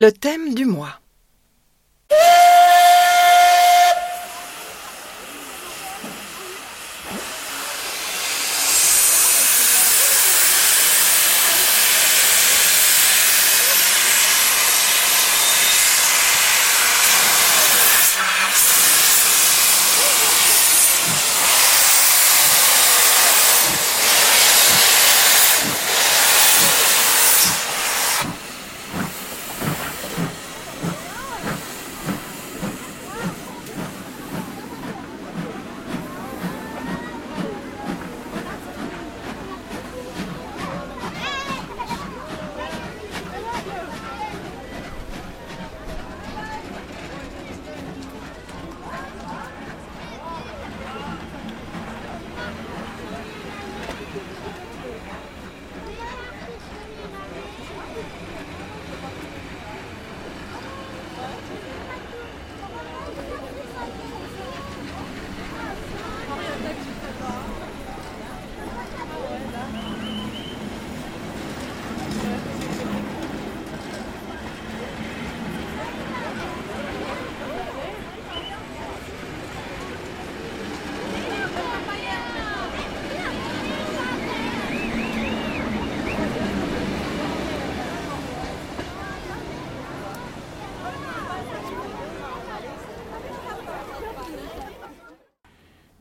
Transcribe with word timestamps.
Le 0.00 0.12
thème 0.12 0.54
du 0.54 0.64
mois. 0.64 1.00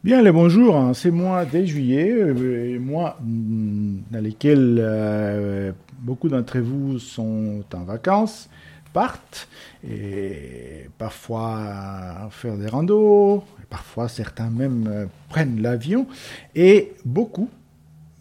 Bien, 0.04 0.22
le 0.22 0.32
bonjour, 0.32 0.78
hein, 0.78 0.94
c'est 0.94 1.10
mois 1.10 1.44
de 1.44 1.66
juillet, 1.66 2.12
euh, 2.12 2.80
mois 2.80 3.18
mm, 3.20 3.98
dans 4.12 4.24
lequel 4.24 4.78
euh, 4.80 5.72
beaucoup 6.00 6.30
d'entre 6.30 6.60
vous 6.60 7.00
sont 7.00 7.64
en 7.74 7.84
vacances, 7.84 8.48
partent, 8.94 9.50
et 9.84 10.88
parfois 11.00 12.30
faire 12.30 12.58
des 12.58 12.68
randos, 12.68 13.44
parfois 13.72 14.08
certains 14.08 14.52
même 14.52 14.88
euh, 14.88 15.06
prennent 15.30 15.64
l'avion, 15.64 16.06
et 16.54 16.94
beaucoup 17.04 17.50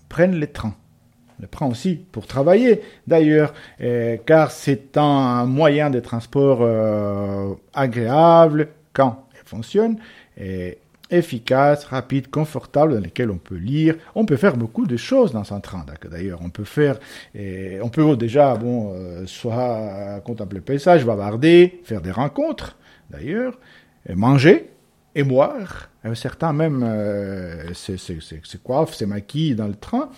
prennent 0.08 0.36
les 0.36 0.48
trains. 0.48 0.74
Le 1.38 1.46
train 1.46 1.66
aussi 1.66 1.96
pour 2.10 2.26
travailler 2.26 2.80
d'ailleurs, 3.06 3.52
car 4.24 4.50
c'est 4.50 4.96
un 4.96 5.44
moyen 5.44 5.90
de 5.90 6.00
transport 6.00 6.66
agréable 7.74 8.68
quand 8.94 9.26
il 9.34 9.46
fonctionne. 9.46 9.98
Et 10.40 10.78
efficace, 11.10 11.84
rapide, 11.84 12.28
confortable, 12.28 12.94
dans 12.94 13.00
lequel 13.00 13.30
on 13.30 13.38
peut 13.38 13.56
lire. 13.56 13.96
On 14.14 14.24
peut 14.24 14.36
faire 14.36 14.56
beaucoup 14.56 14.86
de 14.86 14.96
choses 14.96 15.32
dans 15.32 15.52
un 15.52 15.60
train. 15.60 15.84
D'ailleurs, 16.10 16.40
on 16.42 16.50
peut 16.50 16.64
faire, 16.64 16.98
et 17.34 17.78
on 17.82 17.88
peut 17.88 18.16
déjà, 18.16 18.56
bon, 18.56 18.92
euh, 18.94 19.26
soit 19.26 20.20
contempler 20.24 20.58
le 20.58 20.64
paysage, 20.64 21.04
bavarder, 21.04 21.80
faire 21.84 22.00
des 22.00 22.10
rencontres, 22.10 22.76
d'ailleurs, 23.10 23.58
manger 24.14 24.70
et 25.14 25.22
boire. 25.22 25.90
Certains 26.14 26.52
même 26.52 26.84
euh, 26.84 27.72
se 27.74 28.56
coiffent, 28.58 28.94
se 28.94 29.04
maquillent 29.04 29.56
dans 29.56 29.66
le 29.66 29.74
train. 29.74 30.10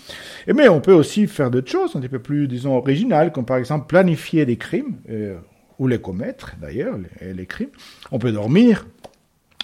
Et 0.46 0.52
mais 0.52 0.68
on 0.68 0.80
peut 0.80 0.92
aussi 0.92 1.26
faire 1.26 1.50
d'autres 1.50 1.70
choses 1.70 1.96
un 1.96 2.00
petit 2.00 2.10
peu 2.10 2.18
plus, 2.18 2.46
disons, 2.46 2.76
originales, 2.76 3.32
comme 3.32 3.46
par 3.46 3.56
exemple 3.56 3.86
planifier 3.86 4.44
des 4.44 4.56
crimes, 4.56 4.96
euh, 5.08 5.38
ou 5.78 5.86
les 5.86 6.00
commettre, 6.00 6.56
d'ailleurs, 6.60 6.98
les 7.22 7.46
crimes. 7.46 7.70
On 8.10 8.18
peut 8.18 8.32
dormir, 8.32 8.86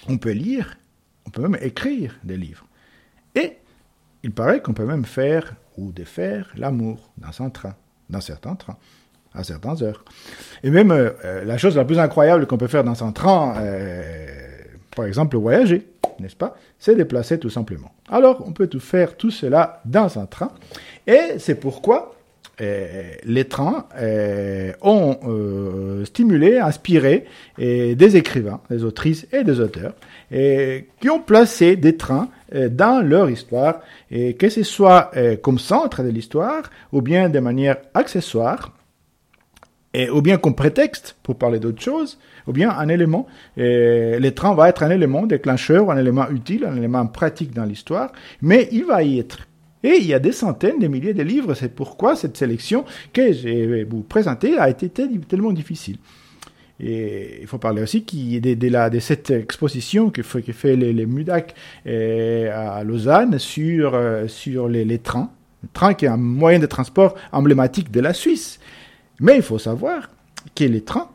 on 0.07 0.17
peut 0.17 0.31
lire, 0.31 0.77
on 1.25 1.29
peut 1.29 1.41
même 1.41 1.57
écrire 1.61 2.15
des 2.23 2.37
livres. 2.37 2.65
Et 3.35 3.57
il 4.23 4.31
paraît 4.31 4.61
qu'on 4.61 4.73
peut 4.73 4.85
même 4.85 5.05
faire 5.05 5.55
ou 5.77 5.91
défaire 5.91 6.51
l'amour 6.55 7.11
dans 7.17 7.45
un 7.45 7.49
train, 7.49 7.75
dans 8.09 8.21
certains 8.21 8.55
trains, 8.55 8.77
à 9.33 9.43
certaines 9.43 9.83
heures. 9.83 10.03
Et 10.63 10.69
même 10.69 10.91
euh, 10.91 11.11
euh, 11.23 11.45
la 11.45 11.57
chose 11.57 11.75
la 11.75 11.85
plus 11.85 11.99
incroyable 11.99 12.47
qu'on 12.47 12.57
peut 12.57 12.67
faire 12.67 12.83
dans 12.83 13.03
un 13.03 13.11
train, 13.11 13.55
euh, 13.57 14.23
par 14.95 15.05
exemple 15.05 15.37
voyager, 15.37 15.87
n'est-ce 16.19 16.35
pas 16.35 16.55
C'est 16.79 16.95
déplacer 16.95 17.39
tout 17.39 17.49
simplement. 17.49 17.91
Alors 18.09 18.43
on 18.47 18.51
peut 18.51 18.67
tout 18.67 18.79
faire 18.79 19.17
tout 19.17 19.31
cela 19.31 19.81
dans 19.85 20.17
un 20.17 20.25
train. 20.25 20.51
Et 21.05 21.37
c'est 21.39 21.55
pourquoi 21.55 22.13
les 22.57 23.45
trains 23.49 23.85
ont 24.81 25.19
stimulé, 26.05 26.57
inspiré 26.57 27.25
des 27.57 28.15
écrivains, 28.15 28.61
des 28.69 28.85
autrices 28.85 29.27
et 29.33 29.43
des 29.43 29.59
auteurs 29.59 29.93
qui 30.31 31.09
ont 31.09 31.19
placé 31.19 31.75
des 31.75 31.97
trains 31.97 32.29
euh, 32.53 32.69
dans 32.69 33.01
leur 33.01 33.29
histoire, 33.29 33.81
et 34.11 34.35
que 34.35 34.49
ce 34.49 34.63
soit 34.63 35.11
euh, 35.15 35.35
comme 35.35 35.59
centre 35.59 36.03
de 36.03 36.09
l'histoire, 36.09 36.63
ou 36.91 37.01
bien 37.01 37.29
de 37.29 37.39
manière 37.39 37.77
accessoire, 37.93 38.71
et, 39.93 40.09
ou 40.09 40.21
bien 40.21 40.37
comme 40.37 40.55
prétexte 40.55 41.15
pour 41.23 41.37
parler 41.37 41.59
d'autre 41.59 41.81
chose, 41.81 42.19
ou 42.47 42.53
bien 42.53 42.69
un 42.69 42.87
élément. 42.87 43.27
Et 43.57 44.17
les 44.19 44.33
trains 44.33 44.53
va 44.53 44.69
être 44.69 44.83
un 44.83 44.89
élément 44.89 45.25
déclencheur, 45.25 45.89
un 45.89 45.97
élément 45.97 46.29
utile, 46.29 46.65
un 46.65 46.75
élément 46.75 47.07
pratique 47.07 47.53
dans 47.53 47.65
l'histoire, 47.65 48.11
mais 48.41 48.67
il 48.71 48.85
va 48.85 49.03
y 49.03 49.19
être. 49.19 49.47
Et 49.83 49.97
il 49.97 50.07
y 50.07 50.13
a 50.13 50.19
des 50.19 50.31
centaines, 50.31 50.79
des 50.79 50.89
milliers 50.89 51.13
de 51.13 51.21
livres. 51.21 51.53
C'est 51.53 51.73
pourquoi 51.73 52.15
cette 52.15 52.37
sélection 52.37 52.85
que 53.13 53.31
je 53.31 53.47
vais 53.47 53.83
vous 53.83 54.01
présenter 54.01 54.57
a 54.57 54.69
été 54.69 54.89
tellement 54.89 55.51
difficile. 55.51 55.97
Et 56.79 57.39
il 57.41 57.47
faut 57.47 57.57
parler 57.57 57.81
aussi 57.81 58.01
de, 58.01 58.99
cette 58.99 59.31
exposition 59.31 60.09
que 60.09 60.21
fait, 60.23 60.41
que 60.41 60.67
les, 60.67 60.91
les 60.91 61.05
MUDAC 61.05 61.55
euh, 61.87 62.77
à 62.79 62.83
Lausanne 62.83 63.39
sur, 63.39 63.95
euh, 63.95 64.27
sur 64.27 64.67
les, 64.67 64.99
trains. 64.99 65.31
Le 65.63 65.69
train 65.71 65.93
qui 65.93 66.05
est 66.05 66.09
un 66.09 66.17
moyen 66.17 66.59
de 66.59 66.65
transport 66.65 67.15
emblématique 67.31 67.91
de 67.91 68.01
la 68.01 68.13
Suisse. 68.13 68.59
Mais 69.21 69.37
il 69.37 69.41
faut 69.41 69.59
savoir 69.59 70.09
que 70.53 70.65
les 70.65 70.81
trains, 70.81 71.07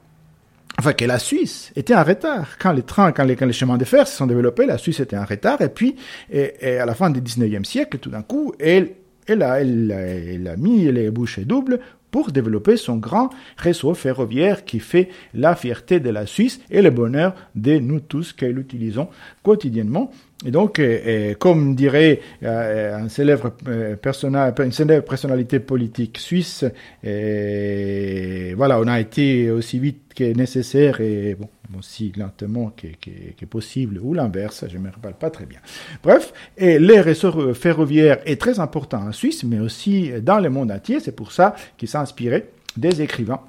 enfin 0.78 0.94
que 0.94 1.04
la 1.04 1.19
Suisse 1.19 1.72
était 1.77 1.94
en 1.94 2.04
retard. 2.04 2.56
Quand 2.59 2.72
les 2.72 2.82
trains, 2.82 3.12
quand 3.12 3.25
les, 3.25 3.53
chemins 3.53 3.77
de 3.77 3.84
fer 3.84 4.09
se 4.09 4.16
sont 4.16 4.27
développés, 4.27 4.65
la 4.65 4.78
Suisse 4.78 5.00
était 5.00 5.19
en 5.19 5.27
retard. 5.27 5.60
Et 5.60 5.69
puis, 5.69 5.94
et, 6.31 6.78
à 6.78 6.87
la 6.87 6.94
fin 6.94 7.10
du 7.10 7.21
19e 7.21 7.65
siècle, 7.65 7.98
tout 7.98 8.10
d'un 8.10 8.22
coup, 8.22 8.54
elle, 8.59 8.92
elle, 9.27 9.42
a, 9.42 9.60
elle 9.60 10.50
a 10.50 10.56
mis 10.56 10.91
les 10.91 11.10
bouchées 11.10 11.44
doubles 11.44 11.81
pour 12.10 12.32
développer 12.32 12.76
son 12.76 12.97
grand 12.97 13.31
réseau 13.56 13.94
ferroviaire 13.94 14.65
qui 14.65 14.81
fait 14.81 15.09
la 15.34 15.54
fierté 15.54 16.00
de 16.00 16.10
la 16.10 16.26
Suisse 16.26 16.60
et 16.71 16.82
le 16.82 16.91
bonheur 16.91 17.34
de 17.54 17.78
nous 17.78 18.00
tous 18.00 18.32
qui 18.32 18.47
l'utilisons 18.47 19.09
quotidiennement. 19.43 20.10
Et 20.47 20.50
donc, 20.50 20.78
euh, 20.78 20.98
euh, 21.06 21.34
comme 21.34 21.75
dirait 21.75 22.21
euh, 22.43 22.97
un 22.97 23.09
célèbre, 23.09 23.53
une 23.66 24.72
célèbre 24.72 25.04
personnalité 25.04 25.60
politique 25.60 26.19
suisse, 26.19 26.65
voilà, 27.03 28.80
on 28.80 28.86
a 28.86 29.01
été 29.01 29.51
aussi 29.51 29.78
vite 29.78 30.15
que 30.15 30.33
nécessaire 30.33 31.01
et 31.01 31.36
bon, 31.39 31.48
aussi 31.78 32.12
lentement 32.16 32.72
que, 32.76 33.44
possible, 33.44 33.98
ou 33.98 34.14
l'inverse, 34.14 34.64
je 34.68 34.78
ne 34.78 34.82
me 34.82 34.90
rappelle 34.90 35.14
pas 35.14 35.30
très 35.30 35.46
bien. 35.46 35.60
Bref, 36.02 36.32
et 36.56 36.78
les 36.78 37.00
réseaux 37.00 37.54
ferroviaires 37.54 38.20
est 38.24 38.40
très 38.40 38.60
important 38.60 39.06
en 39.06 39.12
Suisse, 39.12 39.44
mais 39.44 39.58
aussi 39.58 40.10
dans 40.22 40.40
le 40.40 40.50
monde 40.50 40.72
entier. 40.72 41.00
C'est 41.00 41.16
pour 41.16 41.32
ça 41.32 41.54
qu'il 41.76 41.88
s'est 41.88 41.98
inspiré 41.98 42.50
des 42.76 43.02
écrivains 43.02 43.40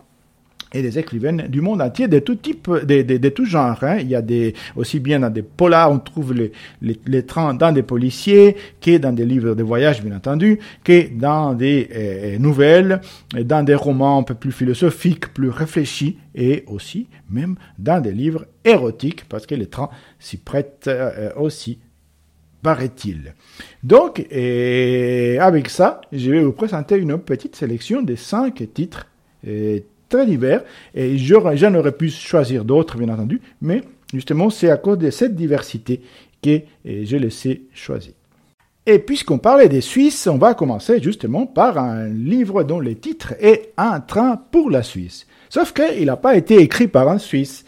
et 0.74 0.82
des 0.82 0.98
écrivaines 0.98 1.48
du 1.50 1.62
monde 1.62 1.82
entier, 1.82 2.08
de 2.08 2.20
tout 2.20 2.36
type, 2.36 2.70
de, 2.70 3.30
tout 3.30 3.46
genre. 3.46 3.78
Hein. 3.84 3.98
Il 4.00 4.08
y 4.08 4.16
a 4.16 4.22
des, 4.22 4.54
aussi 4.76 5.00
bien 5.00 5.20
dans 5.20 5.30
des 5.30 5.42
polars, 5.42 5.92
on 5.92 6.00
trouve 6.00 6.34
les, 6.34 6.52
les, 6.82 7.00
les 7.06 7.26
trains 7.26 7.54
dans 7.54 7.72
des 7.72 7.84
policiers, 7.84 8.56
que 8.80 8.98
dans 8.98 9.12
des 9.12 9.26
livres 9.26 9.54
de 9.54 9.64
voyage, 9.64 10.02
bien 10.02 10.16
entendu, 10.16 10.60
que 10.84 11.14
dans 11.14 11.54
des 11.54 11.90
euh, 11.94 12.38
nouvelles, 12.40 13.02
dans 13.44 13.64
des 13.64 13.76
romans 13.76 14.20
un 14.20 14.24
peu 14.24 14.36
plus 14.36 14.52
philosophiques, 14.52 15.34
plus 15.34 15.50
réfléchis, 15.50 16.18
et 16.36 16.64
aussi 16.68 17.08
même 17.30 17.56
dans 17.78 18.02
des 18.02 18.12
livres 18.12 18.46
érotiques, 18.64 19.26
parce 19.28 19.46
que 19.46 19.56
les 19.56 19.68
trains 19.68 19.90
s'y 20.20 20.38
prêtent 20.38 20.86
euh, 20.88 21.32
aussi 21.36 21.80
paraît-il. 22.62 23.34
Donc, 23.82 24.26
et 24.30 25.40
avec 25.40 25.68
ça, 25.68 26.02
je 26.12 26.30
vais 26.30 26.44
vous 26.44 26.52
présenter 26.52 26.96
une 26.96 27.18
petite 27.18 27.56
sélection 27.56 28.04
des 28.04 28.16
cinq 28.16 28.64
titres 28.74 29.08
très 30.12 30.28
divers, 30.28 30.64
et 30.94 31.18
j'en 31.18 31.74
aurais 31.74 31.92
pu 31.92 32.10
choisir 32.10 32.64
d'autres, 32.64 32.98
bien 32.98 33.10
entendu, 33.10 33.42
mais 33.62 33.82
justement, 34.14 34.52
c'est 34.52 34.70
à 34.70 34.78
cause 34.78 35.00
de 35.00 35.10
cette 35.10 35.36
diversité 35.36 36.02
que 36.44 36.60
je 36.86 37.18
les 37.18 37.48
ai 37.48 37.64
choisis. 37.74 38.14
Et 38.86 39.00
puisqu'on 39.00 39.38
parlait 39.38 39.70
des 39.70 39.82
Suisses, 39.82 40.28
on 40.28 40.38
va 40.38 40.56
commencer 40.56 41.02
justement 41.02 41.46
par 41.46 41.78
un 41.78 42.08
livre 42.08 42.64
dont 42.64 42.80
le 42.80 42.96
titre 42.96 43.36
est 43.40 43.74
Un 43.78 44.00
train 44.00 44.42
pour 44.52 44.72
la 44.72 44.82
Suisse. 44.82 45.28
Sauf 45.50 45.72
qu'il 45.72 46.06
n'a 46.06 46.18
pas 46.18 46.36
été 46.36 46.56
écrit 46.60 46.88
par 46.88 47.08
un 47.08 47.20
Suisse. 47.20 47.64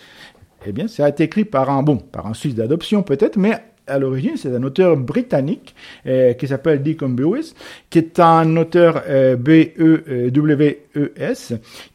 Eh 0.65 0.71
bien, 0.71 0.87
ça 0.87 1.05
a 1.05 1.09
été 1.09 1.23
écrit 1.23 1.45
par 1.45 1.69
un, 1.69 1.83
bon, 1.83 1.97
par 1.97 2.25
un 2.25 2.33
Suisse 2.33 2.55
d'adoption 2.55 3.03
peut-être, 3.03 3.37
mais 3.37 3.53
à 3.87 3.99
l'origine, 3.99 4.37
c'est 4.37 4.55
un 4.55 4.63
auteur 4.63 4.95
britannique 4.95 5.75
euh, 6.05 6.33
qui 6.33 6.47
s'appelle 6.47 6.81
Deacon 6.81 7.09
Bewis, 7.09 7.53
qui 7.89 7.99
est 7.99 8.19
un 8.19 8.55
auteur 8.55 9.03
euh, 9.07 9.35
B-E-W-E-S, 9.35 10.33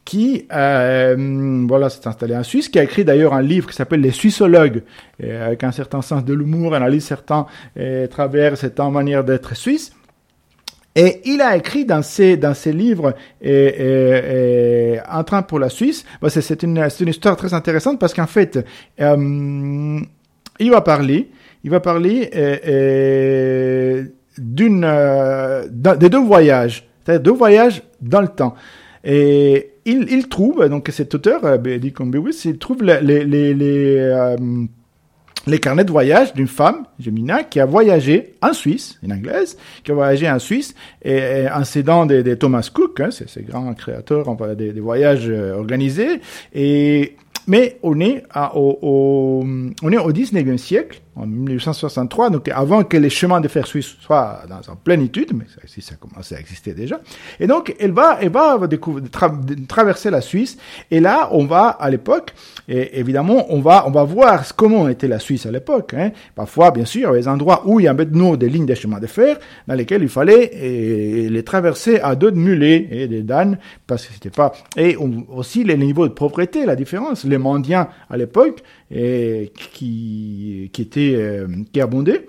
qui 0.05 0.45
euh, 0.53 1.65
voilà, 1.67 1.89
s'est 1.89 2.07
installé 2.07 2.35
en 2.35 2.43
Suisse, 2.43 2.69
qui 2.69 2.77
a 2.79 2.83
écrit 2.83 3.03
d'ailleurs 3.03 3.33
un 3.33 3.41
livre 3.41 3.67
qui 3.67 3.75
s'appelle 3.75 4.01
Les 4.01 4.11
Suissologues, 4.11 4.83
euh, 5.23 5.47
avec 5.47 5.63
un 5.63 5.71
certain 5.71 6.03
sens 6.03 6.23
de 6.23 6.33
l'humour, 6.33 6.75
analyse 6.75 7.05
certains 7.05 7.47
travers 8.11 8.57
cette 8.57 8.79
manière 8.79 9.23
d'être 9.23 9.55
suisse. 9.55 9.93
Et 10.95 11.21
il 11.25 11.41
a 11.41 11.55
écrit 11.55 11.85
dans 11.85 12.01
ses, 12.01 12.35
dans 12.35 12.53
ses 12.53 12.73
livres 12.73 13.13
et, 13.41 14.99
Un 15.07 15.23
train 15.23 15.43
pour 15.43 15.59
la 15.59 15.69
Suisse. 15.69 16.03
c'est 16.27 16.63
une, 16.63 16.77
une 16.99 17.07
histoire 17.07 17.37
très 17.37 17.53
intéressante 17.53 17.99
parce 17.99 18.13
qu'en 18.13 18.27
fait, 18.27 18.59
il 18.99 20.71
va 20.71 20.81
parler, 20.81 21.29
il 21.63 21.69
va 21.69 21.79
parler 21.79 22.29
euh, 22.35 22.57
euh, 22.67 24.03
d'une, 24.37 24.83
euh, 24.85 25.67
des 25.69 26.09
deux 26.09 26.23
voyages, 26.23 26.87
c'est-à-dire 27.03 27.23
deux 27.23 27.37
voyages 27.37 27.83
dans 28.01 28.21
le 28.21 28.27
temps. 28.27 28.55
Et 29.03 29.71
il, 29.85 30.07
il 30.09 30.27
trouve, 30.27 30.67
donc 30.69 30.89
cet 30.91 31.15
auteur, 31.15 31.43
euh, 31.45 31.57
Dick 31.57 31.97
il 32.45 32.57
trouve 32.57 32.83
les, 32.83 33.01
les, 33.01 33.53
les, 33.53 34.35
les 35.47 35.59
carnets 35.59 35.85
de 35.85 35.91
voyage 35.91 36.33
d'une 36.33 36.47
femme, 36.47 36.85
Gemina, 36.99 37.43
qui 37.43 37.59
a 37.59 37.65
voyagé 37.65 38.35
en 38.41 38.53
Suisse, 38.53 38.99
une 39.03 39.13
anglaise, 39.13 39.57
qui 39.83 39.91
a 39.91 39.93
voyagé 39.93 40.29
en 40.29 40.39
Suisse, 40.39 40.75
et, 41.03 41.45
en 41.53 41.63
s'aidant 41.63 42.05
de, 42.05 42.33
Thomas 42.35 42.69
Cook, 42.73 42.99
hein, 42.99 43.09
c'est 43.11 43.29
ce 43.29 43.39
grand 43.39 43.73
créateur 43.73 44.35
des, 44.55 44.73
des 44.73 44.81
voyages 44.81 45.29
organisés, 45.29 46.21
et 46.53 47.15
mais 47.49 47.79
on 47.81 47.99
est, 47.99 48.23
à, 48.29 48.55
au, 48.55 48.77
au, 48.81 49.43
on 49.81 49.91
est 49.91 49.97
au 49.97 50.11
19e 50.11 50.57
siècle, 50.57 51.01
en 51.19 51.25
1863, 51.27 52.29
donc 52.29 52.49
avant 52.49 52.83
que 52.83 52.95
les 52.95 53.09
chemins 53.09 53.41
de 53.41 53.47
fer 53.47 53.67
suisses 53.67 53.97
soient 53.99 54.41
dans 54.49 54.63
sa 54.63 54.75
plénitude, 54.75 55.31
mais 55.33 55.45
ça, 55.53 55.81
ça 55.81 55.95
commençait 55.95 56.35
à 56.35 56.39
exister 56.39 56.73
déjà. 56.73 56.99
Et 57.39 57.47
donc, 57.47 57.75
elle 57.79 57.91
va, 57.91 58.17
elle 58.21 58.29
va 58.29 58.57
traverser 59.67 60.09
la 60.09 60.21
Suisse. 60.21 60.57
Et 60.89 60.99
là, 60.99 61.29
on 61.31 61.45
va, 61.45 61.67
à 61.67 61.89
l'époque, 61.89 62.33
et 62.67 62.99
évidemment, 62.99 63.47
on 63.49 63.59
va, 63.59 63.85
on 63.87 63.91
va 63.91 64.03
voir 64.03 64.55
comment 64.55 64.87
était 64.87 65.07
la 65.07 65.19
Suisse 65.19 65.45
à 65.45 65.51
l'époque. 65.51 65.93
Hein. 65.93 66.11
Parfois, 66.35 66.71
bien 66.71 66.85
sûr, 66.85 67.09
il 67.09 67.13
y 67.13 67.17
a 67.17 67.21
des 67.21 67.27
endroits 67.27 67.63
où 67.65 67.79
il 67.79 67.83
y 67.83 67.87
a 67.87 67.93
maintenant 67.93 68.35
des 68.35 68.49
lignes 68.49 68.65
de 68.65 68.75
chemins 68.75 68.99
de 68.99 69.07
fer, 69.07 69.37
dans 69.67 69.75
lesquels 69.75 70.03
il 70.03 70.09
fallait 70.09 71.27
les 71.29 71.43
traverser 71.43 71.99
à 71.99 72.15
deux 72.15 72.31
de 72.31 72.37
mulets 72.37 72.87
et 72.91 73.07
des 73.07 73.23
danes, 73.23 73.57
parce 73.87 74.05
que 74.05 74.13
c'était 74.13 74.29
pas, 74.29 74.53
et 74.77 74.95
aussi 74.95 75.63
les 75.63 75.77
niveaux 75.77 76.07
de 76.07 76.13
propriété, 76.13 76.65
la 76.65 76.75
différence. 76.75 77.25
Les 77.25 77.37
mendiants, 77.37 77.87
à 78.09 78.17
l'époque, 78.17 78.63
qui, 78.89 80.69
qui 80.71 80.81
euh, 81.15 81.47
qui 81.71 81.81
abondait 81.81 82.25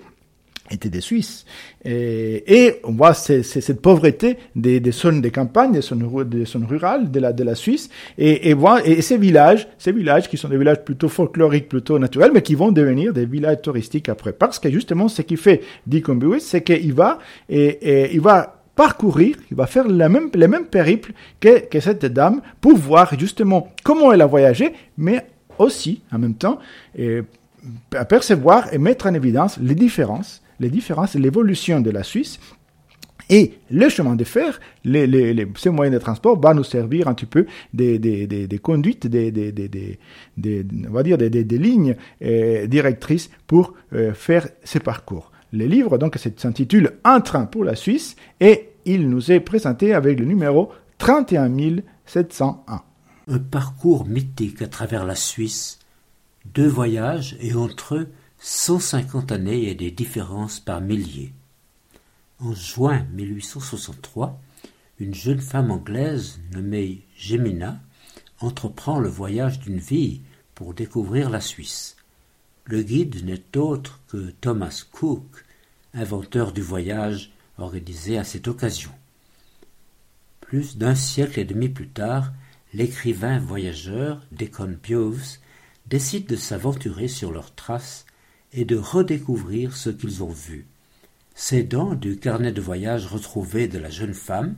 étaient 0.73 0.89
des 0.89 1.01
Suisses. 1.01 1.45
Et, 1.85 2.75
on 2.83 2.93
voit 2.93 3.13
cette 3.13 3.81
pauvreté 3.81 4.37
des, 4.55 4.79
des 4.79 4.91
zones 4.91 5.21
des 5.21 5.31
campagnes, 5.31 5.71
des 5.71 5.81
zones, 5.81 6.07
des 6.29 6.45
zones 6.45 6.65
rurales 6.65 7.11
de 7.11 7.19
la, 7.19 7.33
de 7.33 7.43
la 7.43 7.55
Suisse, 7.55 7.89
et, 8.17 8.51
et, 8.51 8.55
et 8.85 9.01
ces 9.01 9.17
villages, 9.17 9.67
ces 9.77 9.91
villages 9.91 10.29
qui 10.29 10.37
sont 10.37 10.47
des 10.47 10.57
villages 10.57 10.83
plutôt 10.83 11.09
folkloriques, 11.09 11.69
plutôt 11.69 11.99
naturels, 11.99 12.31
mais 12.33 12.41
qui 12.41 12.55
vont 12.55 12.71
devenir 12.71 13.13
des 13.13 13.25
villages 13.25 13.61
touristiques 13.61 14.09
après. 14.09 14.33
Parce 14.33 14.59
que 14.59 14.69
justement, 14.71 15.07
ce 15.07 15.21
qui 15.21 15.37
fait 15.37 15.61
Dick 15.87 16.05
c'est 16.39 16.63
qu'il 16.63 16.93
va, 16.93 17.19
et, 17.49 18.13
il 18.13 18.21
va 18.21 18.57
parcourir, 18.75 19.35
il 19.51 19.57
va 19.57 19.67
faire 19.67 19.87
le 19.87 20.09
même, 20.09 20.29
les 20.33 20.47
mêmes 20.47 20.65
périples 20.65 21.13
que, 21.39 21.67
que 21.67 21.79
cette 21.79 22.05
dame 22.05 22.41
pour 22.61 22.75
voir 22.77 23.17
justement 23.19 23.67
comment 23.83 24.11
elle 24.11 24.21
a 24.21 24.25
voyagé, 24.25 24.73
mais 24.97 25.25
aussi, 25.57 26.01
en 26.11 26.17
même 26.17 26.35
temps, 26.35 26.59
apercevoir 27.95 28.73
et 28.73 28.77
mettre 28.77 29.07
en 29.07 29.13
évidence 29.13 29.57
les 29.59 29.75
différences, 29.75 30.41
les 30.59 30.69
différences 30.69 31.15
et 31.15 31.19
l'évolution 31.19 31.81
de 31.81 31.89
la 31.89 32.03
Suisse. 32.03 32.39
Et 33.29 33.59
le 33.69 33.87
chemin 33.87 34.15
de 34.15 34.23
fer, 34.25 34.59
les, 34.83 35.47
ces 35.55 35.69
moyens 35.69 35.93
de 35.97 36.01
transport 36.01 36.39
va 36.39 36.53
nous 36.53 36.65
servir 36.65 37.07
un 37.07 37.13
petit 37.13 37.25
peu 37.25 37.45
des, 37.73 38.59
conduites, 38.61 39.07
des, 39.07 39.31
lignes 41.57 41.95
directrices 42.67 43.29
pour 43.47 43.73
euh, 43.93 44.13
faire 44.13 44.49
ces 44.63 44.81
parcours. 44.81 45.31
Le 45.53 45.65
livre 45.65 45.97
donc 45.97 46.17
s'intitule 46.37 46.93
Un 47.05 47.21
train 47.21 47.45
pour 47.45 47.63
la 47.63 47.75
Suisse 47.75 48.17
et 48.41 48.69
il 48.83 49.09
nous 49.09 49.31
est 49.31 49.39
présenté 49.39 49.93
avec 49.93 50.19
le 50.19 50.25
numéro 50.25 50.69
31701 50.97 52.81
un 53.27 53.39
parcours 53.39 54.05
mythique 54.05 54.61
à 54.61 54.67
travers 54.67 55.05
la 55.05 55.15
Suisse, 55.15 55.79
deux 56.45 56.67
voyages 56.67 57.37
et 57.39 57.53
entre 57.53 57.95
eux 57.95 58.11
150 58.39 59.31
années 59.31 59.69
et 59.69 59.75
des 59.75 59.91
différences 59.91 60.59
par 60.59 60.81
milliers. 60.81 61.33
En 62.39 62.53
juin 62.53 63.05
1863, 63.13 64.41
une 64.99 65.13
jeune 65.13 65.41
femme 65.41 65.71
anglaise 65.71 66.39
nommée 66.51 67.05
Gemina 67.15 67.79
entreprend 68.39 68.99
le 68.99 69.09
voyage 69.09 69.59
d'une 69.59 69.79
vie 69.79 70.21
pour 70.55 70.73
découvrir 70.73 71.29
la 71.29 71.41
Suisse. 71.41 71.95
Le 72.65 72.81
guide 72.81 73.23
n'est 73.25 73.57
autre 73.57 73.99
que 74.07 74.31
Thomas 74.41 74.85
Cook, 74.91 75.25
inventeur 75.93 76.51
du 76.51 76.61
voyage 76.61 77.31
organisé 77.57 78.17
à 78.17 78.23
cette 78.23 78.47
occasion. 78.47 78.91
Plus 80.39 80.77
d'un 80.77 80.95
siècle 80.95 81.39
et 81.39 81.45
demi 81.45 81.69
plus 81.69 81.89
tard, 81.89 82.31
l'écrivain 82.73 83.39
voyageur 83.39 84.21
Deacon 84.31 84.77
décide 85.91 86.25
de 86.25 86.37
s'aventurer 86.37 87.09
sur 87.09 87.33
leurs 87.33 87.53
traces 87.53 88.05
et 88.53 88.63
de 88.63 88.77
redécouvrir 88.77 89.75
ce 89.75 89.89
qu'ils 89.89 90.23
ont 90.23 90.31
vu. 90.31 90.65
S'aidant 91.35 91.95
du 91.95 92.17
carnet 92.17 92.53
de 92.53 92.61
voyage 92.61 93.07
retrouvé 93.07 93.67
de 93.67 93.77
la 93.77 93.89
jeune 93.89 94.13
femme, 94.13 94.55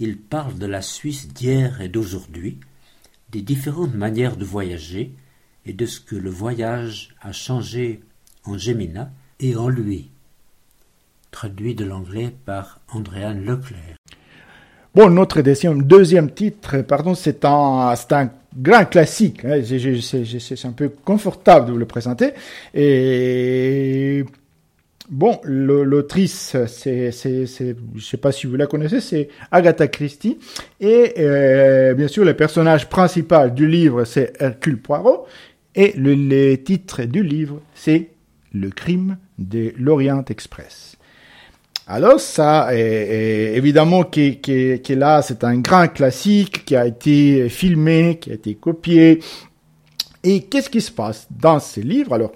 il 0.00 0.18
parle 0.18 0.58
de 0.58 0.66
la 0.66 0.82
Suisse 0.82 1.28
d'hier 1.28 1.80
et 1.80 1.88
d'aujourd'hui, 1.88 2.58
des 3.30 3.42
différentes 3.42 3.94
manières 3.94 4.36
de 4.36 4.44
voyager 4.44 5.14
et 5.66 5.72
de 5.72 5.86
ce 5.86 6.00
que 6.00 6.16
le 6.16 6.30
voyage 6.30 7.14
a 7.20 7.30
changé 7.30 8.00
en 8.44 8.58
Gemina 8.58 9.12
et 9.38 9.54
en 9.54 9.68
lui. 9.68 10.10
Traduit 11.30 11.76
de 11.76 11.84
l'anglais 11.84 12.34
par 12.44 12.80
Andréane 12.88 13.44
Leclerc. 13.44 13.96
Bon, 14.96 15.10
notre 15.10 15.42
deuxième, 15.42 15.82
deuxième 15.84 16.32
titre, 16.32 16.80
pardon, 16.82 17.14
c'est 17.14 17.44
un, 17.44 17.94
un 18.10 18.30
grand 18.56 18.84
classique. 18.86 19.44
Hein, 19.44 19.60
c'est 19.62 20.64
un 20.64 20.72
peu 20.72 20.88
confortable 20.88 21.66
de 21.66 21.72
vous 21.72 21.78
le 21.78 21.86
présenter. 21.86 22.30
Et 22.74 24.24
bon, 25.08 25.38
l'autrice, 25.44 26.56
c'est, 26.66 27.10
je 27.12 27.76
sais 28.00 28.16
pas 28.16 28.32
si 28.32 28.46
vous 28.46 28.56
la 28.56 28.66
connaissez, 28.66 29.00
c'est 29.00 29.28
Agatha 29.50 29.88
Christie. 29.88 30.38
Et 30.80 31.14
euh, 31.18 31.94
bien 31.94 32.08
sûr, 32.08 32.24
le 32.24 32.34
personnage 32.34 32.88
principal 32.88 33.54
du 33.54 33.68
livre, 33.68 34.04
c'est 34.04 34.32
Hercule 34.40 34.80
Poirot. 34.80 35.26
Et 35.74 35.92
le 35.96 36.56
titre 36.56 37.04
du 37.04 37.22
livre, 37.22 37.60
c'est 37.74 38.10
Le 38.54 38.70
crime 38.70 39.18
de 39.38 39.74
l'Orient 39.76 40.24
Express. 40.30 40.96
Alors 41.88 42.18
ça, 42.18 42.74
évidemment, 42.74 44.02
qui, 44.02 44.40
qui 44.40 44.94
là, 44.96 45.22
c'est 45.22 45.44
un 45.44 45.58
grand 45.58 45.86
classique 45.86 46.64
qui 46.64 46.74
a 46.74 46.84
été 46.84 47.48
filmé, 47.48 48.18
qui 48.20 48.32
a 48.32 48.34
été 48.34 48.56
copié. 48.56 49.20
Et 50.24 50.42
qu'est-ce 50.42 50.68
qui 50.68 50.80
se 50.80 50.90
passe 50.90 51.28
dans 51.30 51.60
ces 51.60 51.82
livres? 51.82 52.12
Alors, 52.12 52.32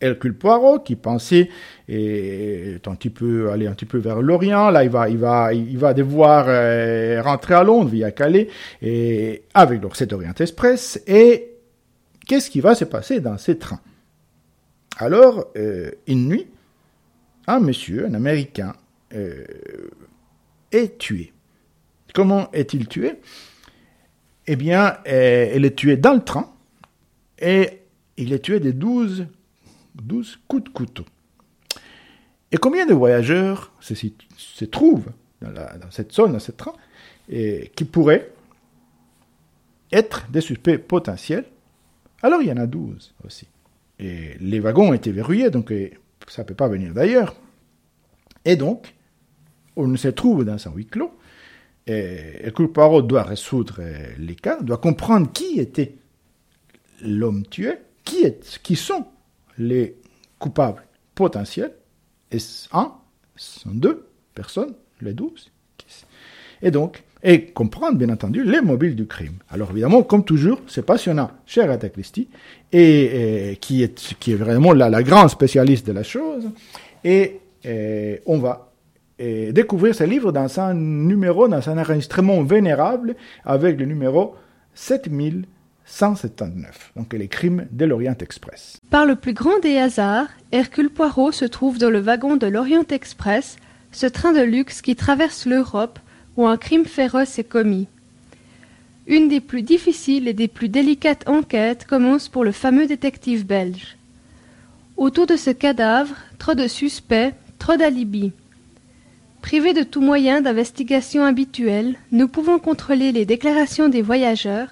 Hercule 0.00 0.34
Poirot, 0.34 0.78
qui 0.78 0.96
pensait 0.96 1.50
est 1.86 2.88
un 2.88 2.94
petit 2.94 3.10
peu 3.10 3.50
aller 3.50 3.66
un 3.66 3.72
petit 3.72 3.84
peu 3.84 3.98
vers 3.98 4.22
l'Orient. 4.22 4.70
Là, 4.70 4.84
il 4.84 4.90
va, 4.90 5.10
il 5.10 5.18
va, 5.18 5.52
il 5.52 5.76
va 5.76 5.92
devoir 5.92 6.46
euh, 6.48 7.20
rentrer 7.22 7.54
à 7.54 7.62
Londres 7.62 7.90
via 7.90 8.10
Calais 8.10 8.48
et 8.80 9.42
avec 9.52 9.80
donc 9.80 9.96
cet 9.96 10.14
Orient 10.14 10.32
Express. 10.38 11.02
Et 11.06 11.52
qu'est-ce 12.26 12.48
qui 12.50 12.60
va 12.60 12.74
se 12.74 12.86
passer 12.86 13.20
dans 13.20 13.36
ces 13.36 13.58
trains? 13.58 13.80
Alors, 14.96 15.46
euh, 15.56 15.90
une 16.06 16.28
nuit, 16.28 16.46
un 17.46 17.60
monsieur, 17.60 18.06
un 18.06 18.14
Américain, 18.14 18.74
euh, 19.14 19.44
est 20.72 20.98
tué. 20.98 21.32
Comment 22.14 22.50
est-il 22.52 22.88
tué? 22.88 23.20
Eh 24.46 24.56
bien, 24.56 24.98
euh, 25.06 25.50
elle 25.52 25.64
est 25.64 25.76
tuée 25.76 25.96
dans 25.96 26.14
le 26.14 26.22
train 26.22 26.52
et 27.38 27.80
il 28.16 28.32
est 28.32 28.40
tué 28.40 28.60
de 28.60 28.70
12, 28.70 29.26
12 29.96 30.38
coups 30.48 30.64
de 30.64 30.68
couteau. 30.68 31.04
Et 32.52 32.56
combien 32.56 32.86
de 32.86 32.94
voyageurs 32.94 33.72
se, 33.80 34.64
trouvent 34.64 35.10
dans, 35.40 35.90
cette 35.90 36.12
zone, 36.12 36.32
dans 36.32 36.38
ce 36.38 36.52
train, 36.52 36.74
et 37.28 37.72
qui 37.74 37.84
pourraient 37.84 38.30
être 39.90 40.28
des 40.30 40.40
suspects 40.40 40.78
potentiels, 40.78 41.46
alors 42.22 42.42
il 42.42 42.48
y 42.48 42.52
en 42.52 42.56
a 42.56 42.66
12 42.66 43.14
aussi. 43.24 43.48
Et 43.98 44.36
les 44.40 44.60
wagons 44.60 44.92
étaient 44.92 45.10
verrouillés, 45.10 45.50
donc 45.50 45.72
ça 46.28 46.42
ne 46.42 46.46
peut 46.46 46.54
pas 46.54 46.68
venir 46.68 46.94
d'ailleurs. 46.94 47.34
Et 48.44 48.56
donc, 48.56 48.94
on 49.76 49.96
se 49.96 50.08
trouve 50.08 50.44
dans 50.44 50.68
un 50.68 50.72
huis 50.72 50.86
clos. 50.86 51.12
Et 51.86 52.40
Hercule 52.40 52.68
Poirot 52.68 53.02
doit 53.02 53.24
résoudre 53.24 53.80
les 54.18 54.36
cas, 54.36 54.60
doit 54.62 54.78
comprendre 54.78 55.30
qui 55.32 55.60
était 55.60 55.96
l'homme 57.02 57.44
tué, 57.46 57.74
qui, 58.04 58.22
est, 58.24 58.60
qui 58.62 58.76
sont 58.76 59.06
les 59.58 59.96
coupables 60.38 60.82
potentiels. 61.14 61.74
Et 62.30 62.38
un, 62.72 62.92
sont 63.36 63.70
deux 63.70 64.06
personnes, 64.34 64.74
les 65.00 65.12
douze. 65.12 65.50
Et 66.62 66.70
donc, 66.70 67.02
et 67.22 67.46
comprendre, 67.46 67.96
bien 67.96 68.10
entendu, 68.10 68.44
les 68.44 68.60
mobiles 68.60 68.94
du 68.94 69.06
crime. 69.06 69.38
Alors 69.48 69.70
évidemment, 69.70 70.02
comme 70.02 70.24
toujours, 70.24 70.60
c'est 70.66 70.84
passionnant 70.84 71.30
chez 71.46 71.62
Agatha 71.62 71.88
et, 72.72 73.58
qui, 73.60 73.82
est, 73.82 74.16
qui 74.18 74.32
est 74.32 74.36
vraiment 74.36 74.72
la 74.72 75.02
grande 75.02 75.30
spécialiste 75.30 75.86
de 75.86 75.92
la 75.92 76.02
chose. 76.02 76.50
Et, 77.02 77.40
on 78.26 78.38
va 78.38 78.73
découvrir 79.18 79.94
ce 79.94 80.04
livre 80.04 80.32
dans 80.32 80.60
un 80.60 80.74
numéro, 80.74 81.48
dans 81.48 81.68
un 81.68 81.78
enregistrement 81.78 82.42
vénérable, 82.42 83.16
avec 83.44 83.78
le 83.78 83.86
numéro 83.86 84.34
7179, 84.74 86.92
donc 86.96 87.12
les 87.12 87.28
crimes 87.28 87.66
de 87.70 87.84
l'Orient 87.84 88.16
Express. 88.20 88.78
Par 88.90 89.06
le 89.06 89.16
plus 89.16 89.32
grand 89.32 89.58
des 89.60 89.78
hasards, 89.78 90.28
Hercule 90.52 90.90
Poirot 90.90 91.32
se 91.32 91.44
trouve 91.44 91.78
dans 91.78 91.90
le 91.90 92.00
wagon 92.00 92.36
de 92.36 92.46
l'Orient 92.46 92.86
Express, 92.90 93.56
ce 93.92 94.06
train 94.06 94.32
de 94.32 94.42
luxe 94.42 94.82
qui 94.82 94.96
traverse 94.96 95.46
l'Europe 95.46 95.98
où 96.36 96.46
un 96.46 96.56
crime 96.56 96.84
féroce 96.84 97.38
est 97.38 97.44
commis. 97.44 97.86
Une 99.06 99.28
des 99.28 99.40
plus 99.40 99.62
difficiles 99.62 100.28
et 100.28 100.32
des 100.32 100.48
plus 100.48 100.68
délicates 100.68 101.28
enquêtes 101.28 101.86
commence 101.86 102.28
pour 102.28 102.42
le 102.42 102.52
fameux 102.52 102.86
détective 102.86 103.46
belge. 103.46 103.96
Autour 104.96 105.26
de 105.26 105.36
ce 105.36 105.50
cadavre, 105.50 106.14
trop 106.38 106.54
de 106.54 106.66
suspects, 106.66 107.34
trop 107.58 107.76
d'alibis. 107.76 108.32
Privés 109.44 109.74
de 109.74 109.82
tout 109.82 110.00
moyen 110.00 110.40
d'investigation 110.40 111.22
habituel, 111.22 111.96
nous 112.12 112.28
pouvons 112.28 112.58
contrôler 112.58 113.12
les 113.12 113.26
déclarations 113.26 113.90
des 113.90 114.00
voyageurs, 114.00 114.68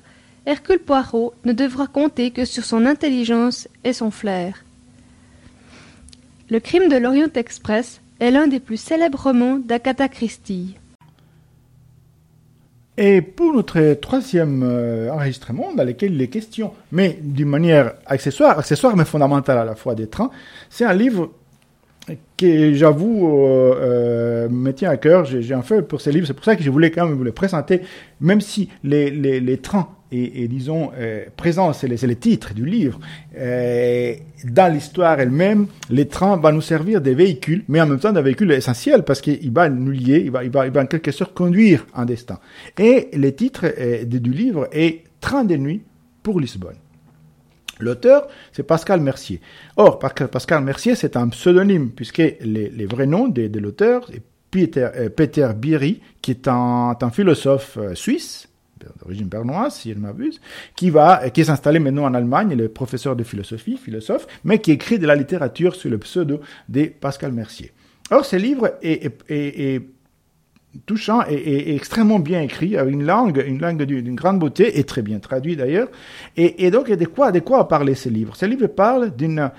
Hercule 0.47 0.79
Poirot 0.79 1.35
ne 1.45 1.53
devra 1.53 1.87
compter 1.87 2.31
que 2.31 2.47
sur 2.47 2.65
son 2.65 2.87
intelligence 2.87 3.69
et 3.85 3.93
son 3.93 4.11
flair. 4.11 4.65
Le 6.49 6.59
crime 6.59 6.89
de 6.89 6.97
l'Orient 6.97 7.35
Express 7.35 8.01
est 8.19 8.31
l'un 8.31 8.47
des 8.47 8.61
plus 8.61 8.79
célèbres 8.79 9.25
romans 9.25 9.59
d'Agatha 9.59 10.09
Christie. 10.09 10.75
Et 12.97 13.21
pour 13.21 13.53
notre 13.53 13.93
troisième 14.01 14.63
euh, 14.63 15.13
enregistrement, 15.13 15.75
dans 15.75 15.85
lequel 15.85 16.15
il 16.15 16.23
est 16.23 16.29
question, 16.29 16.73
mais 16.93 17.19
d'une 17.21 17.51
manière 17.51 17.93
accessoire, 18.07 18.59
accessoire 18.59 18.97
mais 18.97 19.05
fondamentale 19.05 19.59
à 19.59 19.67
la 19.67 19.75
fois 19.75 19.95
des 19.95 20.07
trains, 20.07 20.31
c'est 20.71 20.87
un 20.87 20.95
livre 20.95 21.31
qui, 22.37 22.75
j'avoue, 22.75 23.29
euh, 23.29 23.75
euh, 23.81 24.49
me 24.49 24.73
tient 24.73 24.91
à 24.91 24.97
cœur. 24.97 25.25
J'ai 25.25 25.55
un 25.55 25.63
fait 25.63 25.83
pour 25.83 26.01
ce 26.01 26.11
livre, 26.11 26.27
c'est 26.27 26.35
pour 26.35 26.45
ça 26.45 26.57
que 26.57 26.63
je 26.63 26.71
voulais 26.71 26.91
quand 26.91 27.07
même 27.07 27.17
vous 27.17 27.25
le 27.25 27.33
présenter, 27.33 27.83
même 28.21 28.41
si 28.41 28.69
les, 28.83 29.11
les, 29.11 29.41
les 29.41 29.59
trains 29.59 29.89
et, 30.13 30.47
disons, 30.47 30.91
euh, 30.99 31.25
présents, 31.37 31.73
c'est 31.73 31.89
les, 31.89 31.97
les, 31.97 32.17
titres 32.17 32.53
du 32.53 32.67
livre. 32.67 33.01
Euh, 33.39 34.15
dans 34.45 34.73
l'histoire 34.73 35.19
elle-même, 35.19 35.67
les 35.89 36.07
trains 36.07 36.37
vont 36.37 36.53
nous 36.53 36.61
servir 36.61 37.01
des 37.01 37.15
véhicules, 37.15 37.65
mais 37.69 37.81
en 37.81 37.87
même 37.87 37.99
temps 37.99 38.13
des 38.13 38.21
véhicules 38.21 38.53
essentiels 38.53 39.05
parce 39.05 39.23
qu'il 39.23 39.51
va 39.53 39.71
nous 39.71 39.91
lier, 39.91 40.23
il 40.25 40.31
va, 40.31 40.45
il 40.45 40.51
va, 40.51 40.67
il 40.67 40.73
va 40.73 40.83
en 40.83 40.87
quelque 40.87 41.13
sorte 41.13 41.33
conduire 41.33 41.87
un 41.95 42.05
destin. 42.05 42.39
Et 42.79 43.09
le 43.15 43.33
titre 43.35 43.65
euh, 43.79 44.05
du 44.05 44.31
livre 44.31 44.69
est 44.73 45.05
Train 45.21 45.45
de 45.45 45.57
nuit 45.57 45.83
pour 46.23 46.41
Lisbonne. 46.41 46.77
L'auteur, 47.83 48.29
c'est 48.53 48.63
Pascal 48.63 49.01
Mercier. 49.01 49.41
Or, 49.77 49.99
Pascal 49.99 50.65
Mercier, 50.65 50.95
c'est 50.95 51.17
un 51.17 51.29
pseudonyme, 51.29 51.91
puisque 51.91 52.19
les, 52.19 52.37
les 52.41 52.87
vrais 52.87 53.07
noms 53.07 53.29
de, 53.29 53.59
l'auteur, 53.59 54.07
c'est 54.11 54.23
Peter, 54.51 54.89
euh, 54.95 55.09
Peter 55.09 55.49
Biri, 55.57 56.01
qui 56.21 56.31
est 56.33 56.49
un, 56.49 56.97
philosophe 57.13 57.79
euh, 57.79 57.95
suisse, 57.95 58.49
d'origine 59.01 59.29
bernoise, 59.29 59.77
si 59.77 59.91
je 59.91 59.97
ne 59.97 60.01
m'abuse, 60.01 60.41
qui 60.75 60.91
va, 60.91 61.31
qui 61.31 61.41
est 61.41 61.51
installé 61.51 61.79
maintenant 61.79 62.05
en 62.05 62.15
Allemagne, 62.15 62.51
il 62.53 62.61
est 62.61 62.69
professeur 62.69 63.15
de 63.15 63.23
philosophie, 63.23 63.77
philosophe, 63.77 64.27
mais 64.45 64.59
qui 64.59 64.73
écrit 64.73 64.99
de 64.99 65.07
la 65.07 65.15
littérature 65.15 65.75
sous 65.75 65.89
le 65.89 65.99
pseudo 65.99 66.41
de 66.69 66.87
Pascal 66.87 67.33
Mercier. 67.33 67.73
Or, 68.11 68.25
ce 68.25 68.37
livre 68.37 68.73
est, 68.83 69.13
est 69.29 69.83
touchant 70.87 71.23
et, 71.29 71.75
extrêmement 71.75 72.19
bien 72.19 72.41
écrit, 72.41 72.77
avec 72.77 72.95
une 72.95 73.05
langue, 73.05 73.43
une 73.47 73.61
langue 73.61 73.83
d'une 73.83 74.15
grande 74.15 74.39
beauté, 74.39 74.79
et 74.79 74.85
très 74.85 75.03
bien 75.03 75.19
traduit 75.19 75.57
d'ailleurs. 75.57 75.89
Et, 76.37 76.71
donc, 76.71 76.91
de 76.91 77.05
quoi, 77.05 77.33
de 77.33 77.41
quoi 77.41 77.69
parler 77.69 77.95
ce 77.95 78.09
livre 78.09 78.37
Ce 78.37 78.47
livre 78.47 78.67
parle 78.67 79.15
d'une 79.15 79.51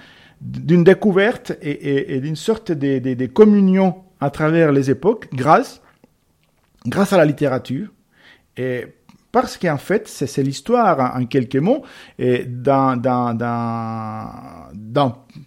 d'une 0.41 0.83
découverte 0.83 1.53
et, 1.61 2.19
d'une 2.19 2.35
sorte 2.35 2.73
de, 2.73 2.99
de, 2.99 3.13
de, 3.13 3.25
communion 3.27 3.95
à 4.19 4.29
travers 4.29 4.73
les 4.73 4.91
époques, 4.91 5.29
grâce, 5.33 5.81
grâce 6.85 7.13
à 7.13 7.17
la 7.17 7.23
littérature, 7.23 7.87
et 8.57 8.87
parce 9.33 9.57
qu'en 9.57 9.77
fait, 9.77 10.07
c'est 10.07 10.43
l'histoire, 10.43 11.15
en 11.15 11.25
quelques 11.25 11.55
mots, 11.55 11.83
d'un 12.19 12.99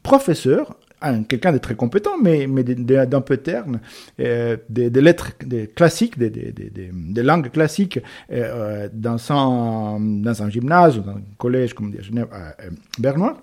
professeur 0.03 0.77
quelqu'un 1.25 1.53
de 1.53 1.59
très 1.59 1.75
compétent, 1.75 2.17
mais, 2.23 2.47
mais 2.47 2.63
d'un 2.63 3.21
peu 3.21 3.37
terne, 3.39 3.81
euh, 4.21 4.57
des, 4.69 4.91
lettres 4.91 5.33
classiques, 5.75 6.19
des, 6.19 7.23
langues 7.23 7.51
classiques 7.51 8.01
euh, 8.33 8.89
dans, 8.93 9.17
un, 9.31 10.01
dans 10.01 10.43
un 10.43 10.51
gymnase 10.51 10.99
ou 10.99 11.03
dans 11.03 11.13
un 11.13 11.23
collège, 11.39 11.75
comme 11.75 11.91
dit 11.91 11.99
à 11.99 12.03
Genève, 12.03 12.29
euh, 12.33 12.71
Bernois, 12.99 13.39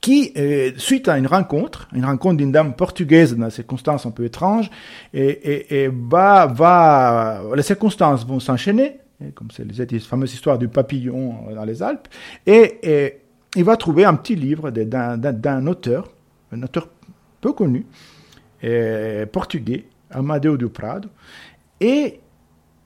qui, 0.00 0.32
euh, 0.36 0.72
suite 0.76 1.08
à 1.08 1.16
une 1.16 1.26
rencontre, 1.26 1.88
une 1.94 2.04
rencontre 2.04 2.36
d'une 2.36 2.52
dame 2.52 2.74
portugaise 2.74 3.34
dans 3.34 3.46
des 3.46 3.52
circonstances 3.52 4.06
un 4.06 4.10
peu 4.10 4.24
étranges, 4.24 4.70
et, 5.12 5.84
et, 5.84 5.88
va, 5.88 7.42
les 7.54 7.62
circonstances 7.62 8.26
vont 8.26 8.40
s'enchaîner, 8.40 8.98
comme 9.34 9.48
c'est 9.50 9.64
les 9.90 9.98
fameuses 10.00 10.34
histoires 10.34 10.58
du 10.58 10.68
papillon 10.68 11.36
dans 11.54 11.64
les 11.64 11.82
Alpes, 11.82 12.08
et, 12.46 12.78
et 12.82 13.20
il 13.56 13.64
va 13.64 13.76
trouver 13.76 14.04
un 14.04 14.14
petit 14.14 14.36
livre 14.36 14.70
d'un 14.70 15.66
auteur 15.66 16.13
un 16.54 16.62
auteur 16.62 16.88
peu 17.40 17.52
connu, 17.52 17.86
euh, 18.64 19.26
portugais, 19.26 19.84
Amadeu 20.10 20.56
do 20.56 20.68
Prado, 20.68 21.08
et 21.80 22.20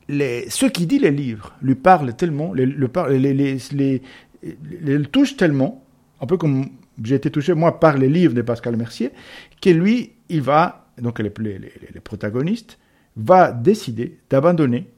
les, 0.09 0.49
ce 0.49 0.67
qui 0.67 0.87
dit 0.87 0.99
les 0.99 1.11
livres 1.11 1.55
lui 1.61 1.75
parle 1.75 2.15
tellement, 2.15 2.53
les, 2.55 2.67
les, 2.67 3.35
les, 3.35 3.59
les, 3.73 4.03
les 4.81 5.03
touche 5.03 5.37
tellement, 5.37 5.85
un 6.21 6.27
peu 6.27 6.37
comme 6.37 6.71
j'ai 7.03 7.15
été 7.15 7.31
touché 7.31 7.55
moi 7.55 7.79
par 7.79 7.99
les 7.99 8.09
livres 8.09 8.35
de 8.35 8.43
Pascal 8.43 8.77
Mercier, 8.77 9.11
que 9.61 9.71
lui, 9.71 10.15
il 10.29 10.43
va, 10.43 10.89
donc 11.01 11.19
les 11.21 11.31
protagonistes, 12.03 12.79
va 13.17 13.53
décider 13.53 14.19
d'abandonner, 14.31 14.89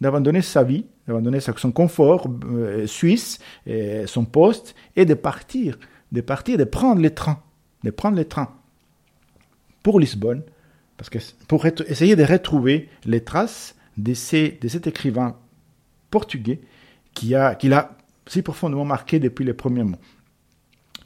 d'abandonner 0.00 0.42
sa 0.42 0.62
vie, 0.62 0.86
d'abandonner 1.06 1.40
son 1.40 1.72
confort 1.72 2.28
euh, 2.44 2.86
suisse, 2.86 3.38
euh, 3.68 4.06
son 4.06 4.24
poste, 4.24 4.74
et 4.96 5.04
de 5.04 5.14
partir, 5.14 5.78
de 6.12 6.20
partir, 6.20 6.58
de 6.58 6.64
prendre 6.64 7.00
les 7.00 7.10
trains 7.10 7.42
de 7.84 7.90
prendre 7.90 8.16
le 8.16 8.24
train 8.24 8.54
pour 9.82 10.00
Lisbonne, 10.00 10.42
parce 10.96 11.08
que 11.08 11.18
pour 11.48 11.64
essayer 11.64 12.16
de 12.16 12.24
retrouver 12.24 12.88
les 13.04 13.24
traces 13.24 13.74
de, 13.96 14.14
cet 14.14 14.86
écrivain 14.86 15.36
portugais 16.10 16.60
qui 17.14 17.34
a, 17.34 17.54
qui 17.54 17.68
l'a 17.68 17.96
si 18.26 18.42
profondément 18.42 18.84
marqué 18.84 19.18
depuis 19.18 19.44
les 19.44 19.54
premiers 19.54 19.84
mots. 19.84 19.98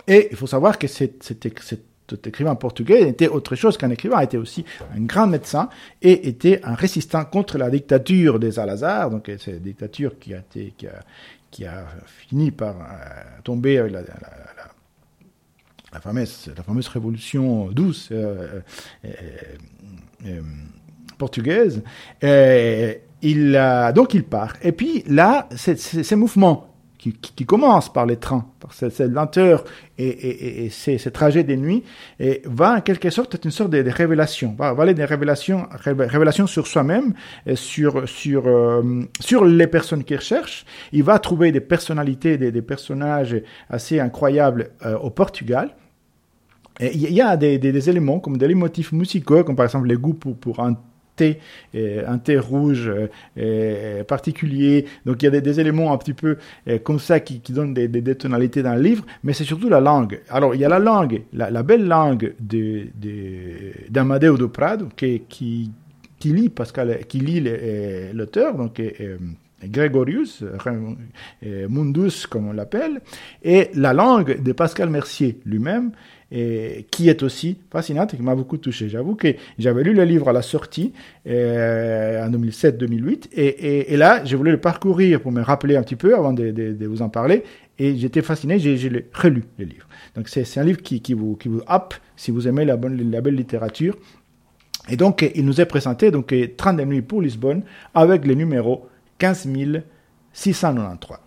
Et 0.07 0.29
il 0.31 0.37
faut 0.37 0.47
savoir 0.47 0.79
que 0.79 0.87
cet, 0.87 1.47
écrivain 2.27 2.55
portugais 2.55 3.09
était 3.09 3.29
autre 3.29 3.55
chose 3.55 3.79
qu'un 3.79 3.91
écrivain, 3.91 4.21
était 4.21 4.37
aussi 4.37 4.65
un 4.95 5.01
grand 5.01 5.27
médecin 5.27 5.71
et 6.03 6.29
était 6.29 6.61
un 6.65 6.75
résistant 6.75 7.25
contre 7.25 7.57
la 7.57 7.71
dictature 7.71 8.39
des 8.39 8.53
Salazar, 8.53 9.11
donc 9.11 9.31
cette 9.39 9.63
dictature 9.63 10.19
qui 10.19 10.35
a, 10.35 10.43
fini 12.05 12.51
par 12.51 12.77
euh, 12.77 13.41
tomber 13.43 13.79
avec 13.79 13.93
la, 13.93 14.03
la 14.03 14.75
fameuse, 16.01 16.51
la 16.57 16.63
fameuse 16.63 16.89
révolution 16.89 17.67
douce 17.71 18.09
euh, 18.11 18.61
euh, 19.05 19.09
euh, 20.27 20.41
portugaise. 21.19 21.83
il, 23.23 23.93
donc 23.95 24.15
il 24.15 24.25
part. 24.25 24.55
Et 24.63 24.73
puis 24.73 25.05
là, 25.07 25.49
ces 25.55 26.17
mouvements 26.17 26.71
qui, 26.99 27.13
qui, 27.13 27.45
commencent 27.45 27.93
par 27.93 28.07
les 28.07 28.17
trains, 28.17 28.47
par 28.59 28.73
cette, 28.73 28.93
cette 28.93 29.13
lenteur 29.13 29.65
et, 29.99 30.09
et, 30.09 30.65
et 30.65 30.71
ces, 30.71 30.99
trajets 31.11 31.45
des 31.45 31.57
nuits, 31.57 31.85
et 32.19 32.41
va 32.47 32.77
en 32.77 32.81
quelque 32.81 33.11
sorte 33.11 33.35
être 33.35 33.45
une 33.45 33.51
sorte 33.51 33.71
de, 33.71 33.89
révélation, 33.91 34.55
va, 34.59 34.73
va 34.73 34.83
aller 34.85 34.95
des 34.95 35.05
révélations, 35.05 35.69
révélations 35.85 36.47
sur 36.47 36.67
soi-même, 36.67 37.13
sur 37.55 38.09
sur 38.09 38.45
sur 39.21 39.45
les 39.45 39.67
personnes 39.67 40.03
qu'il 40.03 40.17
recherche. 40.17 40.65
Il 40.93 41.05
va 41.05 41.19
trouver 41.19 41.53
des 41.53 41.61
personnalités, 41.61 42.39
des 42.39 42.63
personnages 42.63 43.37
assez 43.69 44.01
incroyables 44.01 44.71
au 45.01 45.11
Portugal. 45.11 45.77
Il 46.81 47.13
y 47.13 47.21
a 47.21 47.37
des, 47.37 47.89
éléments 47.91 48.19
comme 48.19 48.37
des 48.37 48.55
motifs 48.55 48.93
musicaux, 48.93 49.45
comme 49.45 49.57
par 49.57 49.65
exemple 49.65 49.87
les 49.87 49.97
goûts 49.97 50.15
pour, 50.15 50.61
un 50.61 50.77
thé, 51.17 51.39
un 51.75 52.19
thé 52.19 52.39
rouge 52.39 52.91
particulier. 54.09 54.87
Donc 55.07 55.23
il 55.23 55.27
y 55.27 55.29
a 55.29 55.41
des, 55.41 55.61
éléments 55.61 55.93
un 55.93 55.99
petit 55.99 56.15
peu 56.15 56.37
comme 56.83 56.99
ça 56.99 57.21
qui, 57.21 57.41
donnent 57.53 57.75
des, 57.75 58.15
tonalités 58.17 58.63
dans 58.63 58.75
le 58.75 58.83
livre, 58.83 59.07
mais 59.23 59.33
c'est 59.33 59.45
surtout 59.45 59.69
la 59.69 59.81
langue. 59.81 60.21
Alors 60.29 60.55
il 60.55 60.61
y 60.61 60.65
a 60.65 60.69
la 60.69 60.81
langue, 60.81 61.23
la, 61.33 61.63
belle 61.63 61.87
langue 61.87 62.35
d'Amadeo 63.91 64.37
de, 64.37 64.43
de 64.43 64.47
Prado 64.47 64.89
qui, 64.97 65.23
qui, 65.29 65.71
qui 66.19 66.33
lit 66.33 66.49
Pascal, 66.49 67.01
qui 67.07 67.21
lit 67.21 67.41
l'auteur, 68.13 68.57
donc 68.57 68.81
Gregorius, 69.69 70.45
Mundus 71.43 72.27
comme 72.29 72.49
on 72.49 72.53
l'appelle, 72.53 73.01
et 73.43 73.71
la 73.75 73.93
langue 73.93 74.43
de 74.43 74.53
Pascal 74.53 74.91
Mercier 74.91 75.39
lui-même, 75.45 75.93
qui 76.91 77.09
est 77.09 77.23
aussi 77.23 77.59
fascinante 77.71 78.15
et 78.15 78.17
qui 78.17 78.23
m'a 78.23 78.35
beaucoup 78.35 78.57
touché. 78.57 78.89
J'avoue 78.89 79.15
que 79.15 79.29
j'avais 79.59 79.85
lu 79.85 79.93
le 79.93 80.05
livre 80.05 80.29
à 80.29 80.33
la 80.33 80.43
sortie 80.43 80.93
euh, 81.29 82.27
en 82.27 82.31
2007-2008 82.31 83.29
et, 83.35 83.97
là, 83.97 84.25
j'ai 84.25 84.35
voulu 84.35 84.51
le 84.51 84.61
parcourir 84.61 85.21
pour 85.21 85.31
me 85.31 85.43
rappeler 85.43 85.77
un 85.77 85.83
petit 85.83 85.97
peu 85.97 86.17
avant 86.17 86.33
de, 86.33 86.87
vous 86.87 87.03
en 87.03 87.09
parler 87.09 87.45
et 87.79 87.97
j'étais 87.97 88.23
fasciné, 88.23 88.59
j'ai 88.59 88.75
relu 89.13 89.45
le 89.59 89.65
livre. 89.65 89.87
Donc 90.17 90.29
c'est 90.29 90.59
un 90.59 90.65
livre 90.65 90.83
qui, 90.83 91.15
vous, 91.15 91.37
qui 91.37 91.49
happe 91.67 91.95
si 92.17 92.31
vous 92.31 92.49
aimez 92.49 92.65
la, 92.65 92.77
bonne, 92.77 93.11
la 93.11 93.21
belle 93.21 93.37
littérature. 93.37 93.97
Et 94.89 94.97
donc, 94.97 95.31
il 95.35 95.47
nous 95.47 95.61
est 95.61 95.67
présenté 95.67 96.11
donc 96.11 96.35
30 96.57 96.81
nuits 96.81 97.01
pour 97.01 97.23
Lisbonne 97.23 97.63
avec 97.95 98.27
les 98.27 98.35
numéros 98.35 98.87
15 99.19 99.49
693. 100.33 101.19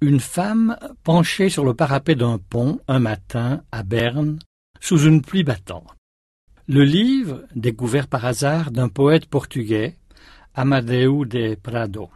Une 0.00 0.20
femme 0.20 0.76
penchée 1.02 1.48
sur 1.48 1.64
le 1.64 1.74
parapet 1.74 2.14
d'un 2.14 2.38
pont 2.38 2.80
un 2.86 3.00
matin 3.00 3.62
à 3.72 3.82
Berne, 3.82 4.38
sous 4.80 5.04
une 5.04 5.22
pluie 5.22 5.42
battante. 5.44 5.88
Le 6.68 6.84
livre, 6.84 7.42
découvert 7.56 8.06
par 8.06 8.24
hasard 8.24 8.70
d'un 8.70 8.88
poète 8.88 9.26
portugais, 9.26 9.96
Amadeu 10.54 11.24
de 11.24 11.56
Prado. 11.56 12.10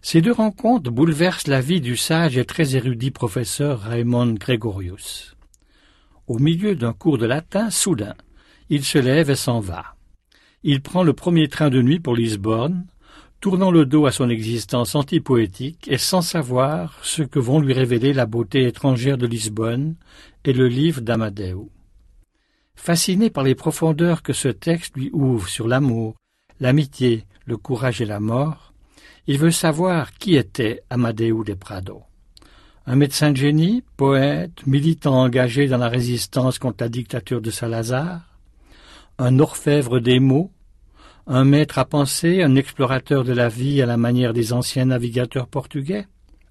Ces 0.00 0.22
deux 0.22 0.32
rencontres 0.32 0.90
bouleversent 0.90 1.46
la 1.46 1.60
vie 1.60 1.82
du 1.82 1.96
sage 1.96 2.38
et 2.38 2.46
très 2.46 2.76
érudit 2.76 3.10
professeur 3.10 3.82
Raymond 3.82 4.34
Gregorius. 4.34 5.36
Au 6.26 6.38
milieu 6.38 6.74
d'un 6.74 6.94
cours 6.94 7.18
de 7.18 7.26
latin, 7.26 7.68
soudain, 7.68 8.14
il 8.70 8.84
se 8.84 8.98
lève 8.98 9.28
et 9.28 9.36
s'en 9.36 9.60
va. 9.60 9.96
Il 10.62 10.80
prend 10.80 11.02
le 11.02 11.12
premier 11.12 11.48
train 11.48 11.68
de 11.68 11.82
nuit 11.82 12.00
pour 12.00 12.14
Lisbonne, 12.14 12.86
tournant 13.40 13.70
le 13.70 13.86
dos 13.86 14.04
à 14.04 14.12
son 14.12 14.28
existence 14.28 14.94
antipoétique 14.94 15.88
et 15.88 15.96
sans 15.96 16.20
savoir 16.20 16.98
ce 17.02 17.22
que 17.22 17.38
vont 17.38 17.58
lui 17.58 17.72
révéler 17.72 18.12
la 18.12 18.26
beauté 18.26 18.66
étrangère 18.66 19.16
de 19.16 19.26
Lisbonne 19.26 19.94
et 20.44 20.52
le 20.52 20.68
livre 20.68 21.00
d'Amadeu. 21.00 21.68
Fasciné 22.74 23.30
par 23.30 23.44
les 23.44 23.54
profondeurs 23.54 24.22
que 24.22 24.34
ce 24.34 24.48
texte 24.48 24.96
lui 24.96 25.10
ouvre 25.12 25.48
sur 25.48 25.68
l'amour, 25.68 26.16
l'amitié, 26.60 27.24
le 27.46 27.56
courage 27.56 28.00
et 28.02 28.06
la 28.06 28.20
mort, 28.20 28.74
il 29.26 29.38
veut 29.38 29.50
savoir 29.50 30.12
qui 30.14 30.36
était 30.36 30.82
Amadeu 30.90 31.42
de 31.44 31.54
Prado. 31.54 32.02
Un 32.86 32.96
médecin 32.96 33.30
de 33.30 33.36
génie, 33.36 33.84
poète, 33.96 34.66
militant 34.66 35.18
engagé 35.20 35.66
dans 35.66 35.78
la 35.78 35.88
résistance 35.88 36.58
contre 36.58 36.84
la 36.84 36.88
dictature 36.88 37.40
de 37.40 37.50
Salazar, 37.50 38.20
un 39.18 39.38
orfèvre 39.38 40.00
des 40.00 40.18
mots, 40.18 40.50
un 41.26 41.44
maître 41.44 41.78
à 41.78 41.84
penser, 41.84 42.42
un 42.42 42.56
explorateur 42.56 43.24
de 43.24 43.32
la 43.32 43.48
vie 43.48 43.82
à 43.82 43.86
la 43.86 43.96
manière 43.96 44.32
des 44.32 44.52
anciens 44.52 44.86
navigateurs 44.86 45.48
portugais 45.48 46.06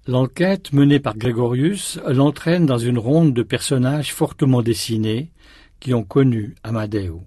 L'enquête 0.06 0.72
menée 0.72 0.98
par 0.98 1.16
Grégorius 1.16 2.00
l'entraîne 2.08 2.64
dans 2.64 2.78
une 2.78 2.98
ronde 2.98 3.34
de 3.34 3.42
personnages 3.42 4.14
fortement 4.14 4.62
dessinés 4.62 5.30
qui 5.78 5.92
ont 5.92 6.04
connu 6.04 6.54
Amadeu. 6.62 7.18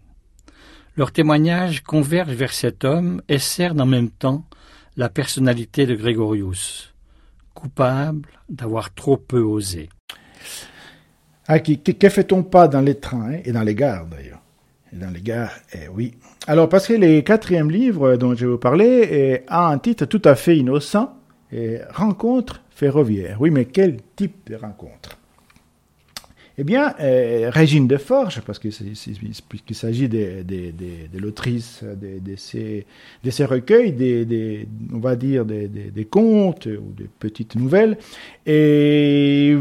Leurs 0.97 1.11
témoignages 1.11 1.81
convergent 1.83 2.33
vers 2.33 2.51
cet 2.51 2.83
homme 2.83 3.21
et 3.29 3.37
cernent 3.37 3.81
en 3.81 3.85
même 3.85 4.09
temps 4.09 4.45
la 4.97 5.07
personnalité 5.07 5.85
de 5.85 5.95
Grégorius, 5.95 6.93
coupable 7.53 8.29
d'avoir 8.49 8.93
trop 8.93 9.17
peu 9.17 9.41
osé. 9.41 9.89
Ah, 11.47 11.59
que 11.59 12.09
fait-on 12.09 12.43
pas 12.43 12.67
dans 12.67 12.81
les 12.81 12.99
trains 12.99 13.37
et 13.45 13.51
dans 13.51 13.63
les 13.63 13.75
gares 13.75 14.07
d'ailleurs 14.07 14.43
dans 14.93 15.09
les 15.09 15.21
gares, 15.21 15.53
eh 15.73 15.87
oui. 15.87 16.13
Alors, 16.45 16.67
parce 16.67 16.87
que 16.87 16.93
le 16.93 17.21
quatrième 17.21 17.71
livre 17.71 18.17
dont 18.17 18.35
je 18.35 18.45
vais 18.45 18.51
vous 18.51 18.57
parler 18.57 19.07
eh, 19.09 19.41
a 19.47 19.69
un 19.69 19.77
titre 19.77 20.05
tout 20.05 20.21
à 20.25 20.35
fait 20.35 20.57
innocent, 20.57 21.13
eh, 21.53 21.79
Rencontre 21.93 22.61
ferroviaire. 22.69 23.37
Oui, 23.39 23.49
mais 23.49 23.65
quel 23.65 23.97
type 24.17 24.49
de 24.49 24.55
rencontre? 24.55 25.17
Eh 26.57 26.65
bien, 26.65 26.95
eh, 26.99 27.47
Régine 27.47 27.87
de 27.87 27.95
Forge, 27.95 28.41
parce 28.41 28.59
qu'il 28.59 28.73
s'agit 28.73 30.09
de, 30.09 31.17
l'autrice 31.17 31.83
de, 31.83 32.35
ces, 32.35 33.45
recueils, 33.45 34.67
on 34.93 34.99
va 34.99 35.15
dire 35.15 35.45
des, 35.45 36.07
contes 36.11 36.65
ou 36.65 36.91
des 36.95 37.09
petites 37.19 37.55
nouvelles, 37.55 37.97
et 38.45 39.57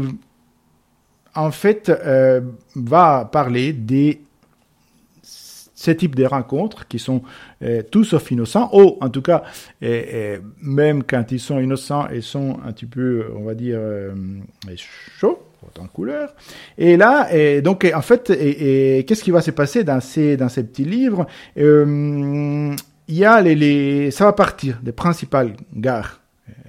en 1.33 1.51
fait, 1.51 1.89
euh, 1.89 2.41
va 2.75 3.27
parler 3.31 3.73
des 3.73 4.21
ce 5.83 5.91
type 5.91 6.15
de 6.15 6.25
rencontres 6.25 6.87
qui 6.87 6.97
sont 6.97 7.23
euh, 7.61 7.81
tous 7.81 8.05
sauf 8.05 8.31
innocents, 8.31 8.69
ou 8.71 8.97
en 9.01 9.09
tout 9.09 9.21
cas, 9.21 9.43
euh, 9.83 10.03
euh, 10.13 10.37
même 10.61 11.03
quand 11.03 11.25
ils 11.31 11.41
sont 11.41 11.59
innocents, 11.59 12.07
ils 12.13 12.23
sont 12.23 12.57
un 12.65 12.71
petit 12.71 12.85
peu, 12.85 13.25
on 13.35 13.43
va 13.43 13.53
dire, 13.53 13.79
chauds 15.19 15.39
en 15.79 15.87
couleur. 15.87 16.33
Et 16.77 16.95
là, 16.97 17.29
donc 17.61 17.89
en 17.93 18.01
fait, 18.01 18.27
qu'est-ce 18.27 19.23
qui 19.23 19.31
va 19.31 19.41
se 19.41 19.51
passer 19.51 19.83
dans 19.83 19.99
ces 19.99 20.37
dans 20.37 20.49
ces 20.49 20.63
petits 20.63 20.85
livres? 20.85 21.25
Il 21.55 23.15
y 23.15 23.25
a 23.25 23.41
les, 23.41 23.55
les, 23.55 24.11
ça 24.11 24.25
va 24.25 24.33
partir 24.33 24.79
des 24.81 24.93
principales 24.93 25.53
gares 25.75 26.21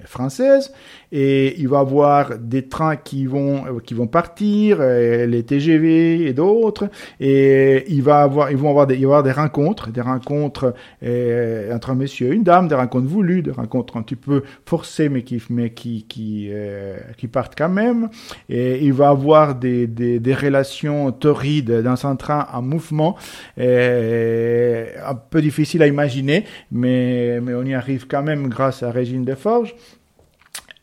françaises 0.05 0.73
et 1.17 1.55
il 1.61 1.69
va 1.69 1.79
avoir 1.79 2.37
des 2.37 2.67
trains 2.67 2.97
qui 2.97 3.25
vont 3.25 3.65
euh, 3.65 3.79
qui 3.79 3.93
vont 3.93 4.05
partir, 4.05 4.79
euh, 4.81 5.25
les 5.25 5.43
TGV 5.43 6.27
et 6.27 6.33
d'autres, 6.33 6.89
et 7.21 7.85
il 7.87 8.03
va 8.03 8.21
avoir 8.21 8.51
ils 8.51 8.57
vont 8.57 8.69
avoir 8.69 8.85
des, 8.85 8.95
il 8.95 9.07
va 9.07 9.19
avoir 9.19 9.23
des 9.23 9.31
rencontres, 9.31 9.91
des 9.91 10.01
rencontres 10.01 10.73
euh, 11.03 11.73
entre 11.73 11.91
un 11.91 11.95
monsieur 11.95 12.33
et 12.33 12.35
une 12.35 12.43
dame, 12.43 12.67
des 12.67 12.75
rencontres 12.75 13.07
voulues, 13.07 13.41
des 13.41 13.51
rencontres 13.51 13.95
un 13.95 14.01
petit 14.01 14.17
peu 14.17 14.43
forcées 14.65 15.07
mais 15.07 15.23
qui 15.23 15.41
mais 15.49 15.69
qui 15.69 16.03
qui 16.03 16.49
qui 17.17 17.27
partent 17.29 17.55
quand 17.57 17.69
même, 17.69 18.09
et 18.49 18.83
il 18.83 18.91
va 18.91 19.07
avoir 19.07 19.55
des 19.55 19.87
des, 19.87 20.19
des 20.19 20.33
relations 20.33 21.13
torrides 21.13 21.71
dans 21.81 22.05
un 22.05 22.17
train 22.17 22.45
en 22.51 22.61
mouvement, 22.61 23.15
un 23.57 25.15
peu 25.29 25.41
difficile 25.41 25.81
à 25.81 25.87
imaginer, 25.87 26.43
mais 26.73 27.39
mais 27.41 27.53
on 27.53 27.63
y 27.63 27.73
arrive 27.73 28.05
quand 28.05 28.23
même 28.23 28.49
grâce 28.49 28.83
à 28.83 28.91
Régine 28.91 29.23
Deforges. 29.23 29.75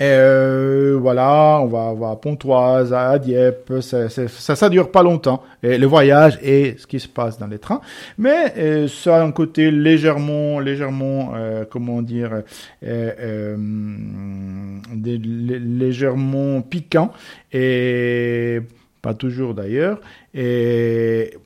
Euh, 0.00 0.96
voilà, 1.00 1.61
on 1.62 1.66
va, 1.66 1.92
voir 1.92 2.12
à 2.12 2.20
Pontoise, 2.20 2.92
à 2.92 3.18
Dieppe, 3.18 3.74
ça, 3.81 4.09
ça, 4.09 4.57
ça, 4.57 4.68
dure 4.68 4.90
pas 4.90 5.02
longtemps. 5.02 5.42
Et 5.62 5.78
le 5.78 5.87
voyage 5.87 6.38
et 6.42 6.76
ce 6.78 6.87
qui 6.87 6.98
se 6.98 7.09
passe 7.09 7.38
dans 7.38 7.46
les 7.46 7.59
trains, 7.59 7.81
mais 8.18 8.52
euh, 8.57 8.88
ça 8.88 9.18
a 9.18 9.22
un 9.22 9.31
côté 9.31 9.70
légèrement, 9.70 10.59
légèrement, 10.59 11.33
euh, 11.35 11.64
comment 11.68 12.02
dire, 12.02 12.42
euh, 12.85 13.12
euh 13.20 13.57
légèrement 15.05 16.62
piquant 16.62 17.12
et 17.52 18.61
pas 19.02 19.14
toujours 19.14 19.55
d'ailleurs. 19.55 20.00
Et 20.35 21.37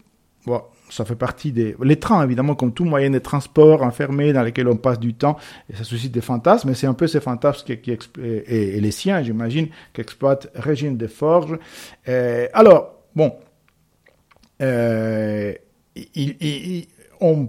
bon, 0.46 0.62
ça 0.96 1.04
fait 1.04 1.14
partie 1.14 1.52
des... 1.52 1.76
Les 1.82 1.96
trains, 1.96 2.24
évidemment, 2.24 2.54
comme 2.54 2.72
tout 2.72 2.84
moyen 2.84 3.10
de 3.10 3.18
transport 3.18 3.82
enfermé 3.82 4.32
dans 4.32 4.42
lesquels 4.42 4.68
on 4.68 4.76
passe 4.76 4.98
du 4.98 5.14
temps, 5.14 5.36
et 5.70 5.76
ça 5.76 5.84
suscite 5.84 6.12
des 6.12 6.20
fantasmes, 6.20 6.70
et 6.70 6.74
c'est 6.74 6.86
un 6.86 6.94
peu 6.94 7.06
ces 7.06 7.20
fantasmes 7.20 7.76
qui, 7.76 7.90
et, 7.92 8.80
les 8.80 8.90
siens, 8.90 9.22
j'imagine, 9.22 9.68
qu'exploite 9.92 10.48
Régine 10.54 10.96
de 10.96 11.06
Forges. 11.06 11.58
Euh, 12.08 12.48
alors, 12.54 12.94
bon, 13.14 13.34
euh, 14.62 15.52
il, 16.14 16.86
on 17.20 17.48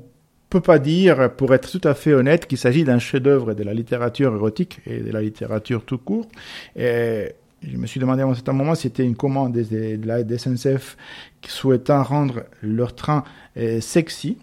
peut 0.49 0.61
pas 0.61 0.79
dire, 0.79 1.33
pour 1.35 1.53
être 1.53 1.69
tout 1.71 1.85
à 1.87 1.93
fait 1.93 2.13
honnête, 2.13 2.47
qu'il 2.47 2.57
s'agit 2.57 2.83
d'un 2.83 2.99
chef-d'œuvre 2.99 3.53
de 3.53 3.63
la 3.63 3.73
littérature 3.73 4.33
érotique 4.33 4.79
et 4.85 4.99
de 4.99 5.11
la 5.11 5.21
littérature 5.21 5.83
tout 5.85 5.97
court. 5.97 6.27
Et 6.75 7.33
je 7.63 7.77
me 7.77 7.87
suis 7.87 7.99
demandé 7.99 8.21
à 8.21 8.27
un 8.27 8.33
certain 8.33 8.53
moment 8.53 8.75
si 8.75 8.83
c'était 8.83 9.03
une 9.03 9.15
commande 9.15 9.53
de, 9.53 9.99
la 10.05 10.37
SNCF 10.37 10.97
souhaitant 11.47 12.03
rendre 12.03 12.43
leur 12.61 12.95
train 12.95 13.23
euh, 13.57 13.81
sexy. 13.81 14.37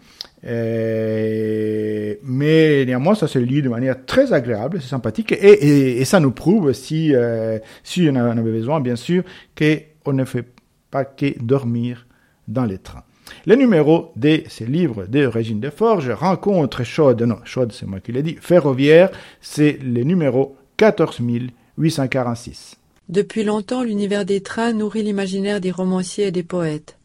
Euh, 0.46 2.14
mais 2.22 2.84
néanmoins, 2.86 3.14
ça 3.14 3.28
se 3.28 3.38
lit 3.38 3.62
de 3.62 3.68
manière 3.68 4.04
très 4.04 4.32
agréable, 4.32 4.80
c'est 4.80 4.88
sympathique, 4.88 5.32
et, 5.32 6.04
ça 6.04 6.20
nous 6.20 6.32
prouve, 6.32 6.72
si, 6.72 7.14
euh, 7.14 7.58
si 7.82 8.08
on, 8.10 8.16
avait 8.16 8.42
besoin, 8.42 8.80
bien 8.80 8.96
sûr, 8.96 9.22
qu'on 9.56 10.12
ne 10.12 10.24
fait 10.24 10.44
pas 10.90 11.04
que 11.04 11.38
dormir 11.42 12.06
dans 12.48 12.64
les 12.64 12.78
trains. 12.78 13.04
Le 13.46 13.54
numéro 13.54 14.12
de 14.16 14.42
ces 14.48 14.66
livres 14.66 15.06
de 15.06 15.24
Régine 15.24 15.60
Deforge, 15.60 16.10
Rencontre 16.10 16.84
chaude, 16.84 17.22
non, 17.22 17.38
chaude 17.44 17.72
c'est 17.72 17.86
moi 17.86 18.00
qui 18.00 18.12
l'ai 18.12 18.22
dit, 18.22 18.36
ferroviaire, 18.40 19.10
c'est 19.40 19.78
le 19.82 20.02
numéro 20.02 20.56
14846. 20.76 22.76
Depuis 23.10 23.44
longtemps 23.44 23.82
l'univers 23.82 24.24
des 24.24 24.40
trains 24.40 24.72
nourrit 24.72 25.02
l'imaginaire 25.02 25.60
des 25.60 25.70
romanciers 25.70 26.28
et 26.28 26.32
des 26.32 26.42
poètes. 26.42 26.96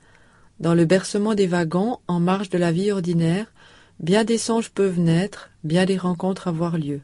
Dans 0.61 0.73
le 0.73 0.85
bercement 0.85 1.35
des 1.35 1.47
wagons, 1.47 1.97
en 2.07 2.21
marge 2.21 2.49
de 2.49 2.57
la 2.57 2.71
vie 2.71 2.91
ordinaire, 2.91 3.51
bien 3.99 4.23
des 4.23 4.37
songes 4.37 4.69
peuvent 4.69 4.99
naître, 4.99 5.49
bien 5.65 5.85
des 5.85 5.97
rencontres 5.97 6.47
avoir 6.47 6.77
lieu. 6.77 7.01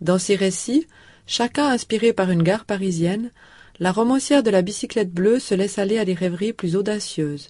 Dans 0.00 0.18
ces 0.18 0.36
récits, 0.36 0.86
chacun 1.26 1.66
inspiré 1.66 2.12
par 2.12 2.30
une 2.30 2.44
gare 2.44 2.64
parisienne, 2.64 3.32
la 3.80 3.90
romancière 3.90 4.44
de 4.44 4.50
la 4.50 4.62
bicyclette 4.62 5.12
bleue 5.12 5.40
se 5.40 5.54
laisse 5.56 5.78
aller 5.78 5.98
à 5.98 6.04
des 6.04 6.14
rêveries 6.14 6.52
plus 6.52 6.76
audacieuses. 6.76 7.48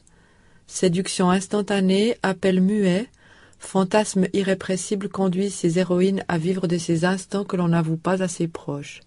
Séduction 0.66 1.30
instantanée, 1.30 2.16
appel 2.22 2.62
muet, 2.62 3.10
fantasmes 3.58 4.28
irrépressibles 4.32 5.10
conduisent 5.10 5.54
ses 5.54 5.78
héroïnes 5.78 6.24
à 6.28 6.38
vivre 6.38 6.66
de 6.66 6.78
ces 6.78 7.04
instants 7.04 7.44
que 7.44 7.56
l'on 7.56 7.68
n'avoue 7.68 7.98
pas 7.98 8.22
assez 8.22 8.48
proches. 8.48 9.02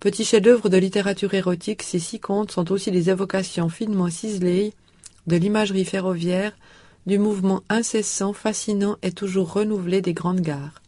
Petits 0.00 0.24
chefs-d'œuvre 0.24 0.68
de 0.68 0.76
littérature 0.76 1.32
érotique, 1.32 1.82
ces 1.82 1.98
six 1.98 2.20
contes 2.20 2.50
sont 2.50 2.70
aussi 2.70 2.90
des 2.90 3.08
évocations 3.08 3.70
finement 3.70 4.10
ciselées 4.10 4.74
de 5.26 5.36
l'imagerie 5.36 5.86
ferroviaire, 5.86 6.52
du 7.06 7.18
mouvement 7.18 7.62
incessant, 7.68 8.32
fascinant 8.32 8.96
et 9.02 9.12
toujours 9.12 9.52
renouvelé 9.52 10.02
des 10.02 10.12
grandes 10.12 10.40
gares. 10.40 10.82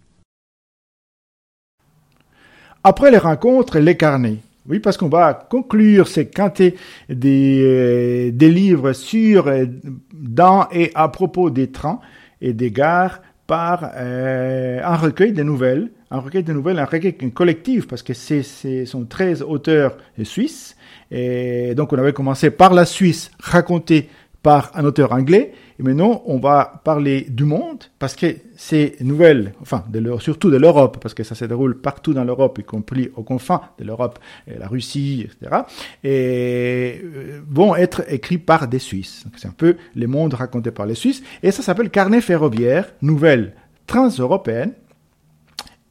Après 2.85 3.11
les 3.11 3.18
rencontres, 3.18 3.79
les 3.79 3.97
carnets. 3.97 4.38
Oui, 4.68 4.81
parce 4.81 4.99
qu'on 4.99 5.09
va 5.09 5.33
conclure 5.33 6.07
ces 6.07 6.29
quintés 6.29 6.77
des, 7.09 7.62
euh, 7.64 8.49
livres 8.49 8.92
sur, 8.92 9.47
euh, 9.49 9.64
dans 10.12 10.68
et 10.71 10.90
à 10.94 11.09
propos 11.09 11.49
des 11.49 11.71
trains 11.71 12.01
et 12.42 12.53
des 12.53 12.71
gares 12.71 13.23
par 13.47 13.90
euh, 13.97 14.81
un 14.85 14.97
recueil 14.97 15.33
de 15.33 15.42
nouvelles, 15.42 15.90
un 16.11 16.21
recueil 16.21 16.42
de 16.42 16.53
nouvelles, 16.53 16.79
un 16.79 16.85
recueil 16.85 17.14
collectif, 17.33 17.87
parce 17.87 18.03
que 18.03 18.14
c'est, 18.14 18.42
sont 18.87 19.05
13 19.05 19.42
auteurs 19.42 19.97
suisses. 20.25 20.77
Et 21.11 21.75
donc 21.75 21.92
on 21.92 21.99
avait 21.99 22.12
commencé 22.12 22.51
par 22.51 22.75
la 22.75 22.85
Suisse, 22.85 23.31
raconté 23.40 24.09
par 24.42 24.71
un 24.75 24.85
auteur 24.85 25.12
anglais. 25.12 25.53
Et 25.79 25.83
maintenant, 25.83 26.23
on 26.27 26.38
va 26.38 26.81
parler 26.85 27.27
du 27.29 27.44
monde, 27.44 27.85
parce 27.99 28.16
que 28.16 28.35
ces 28.57 28.97
nouvelles, 29.01 29.53
enfin, 29.61 29.85
surtout 30.18 30.51
de 30.51 30.57
l'Europe, 30.57 30.99
parce 31.01 31.14
que 31.14 31.23
ça 31.23 31.37
se 31.37 31.44
déroule 31.44 31.81
partout 31.81 32.14
dans 32.14 32.25
l'Europe, 32.25 32.59
y 32.59 32.64
compris 32.64 33.11
aux 33.14 33.23
confins 33.23 33.61
de 33.79 33.85
l'Europe, 33.85 34.18
la 34.47 34.66
Russie, 34.66 35.27
etc., 35.27 35.62
et 36.03 37.01
euh, 37.05 37.40
vont 37.49 37.77
être 37.77 38.03
écrits 38.12 38.38
par 38.38 38.66
des 38.66 38.81
Suisses. 38.81 39.25
C'est 39.37 39.49
un 39.49 39.55
peu 39.57 39.77
les 39.94 40.07
mondes 40.07 40.35
racontés 40.35 40.73
par 40.73 40.87
les 40.87 40.97
Suisses. 40.97 41.23
Et 41.42 41.53
ça 41.53 41.62
s'appelle 41.62 41.90
Carnet 41.90 42.21
ferroviaire, 42.21 42.92
nouvelle 43.01 43.55
transeuropéenne, 43.87 44.73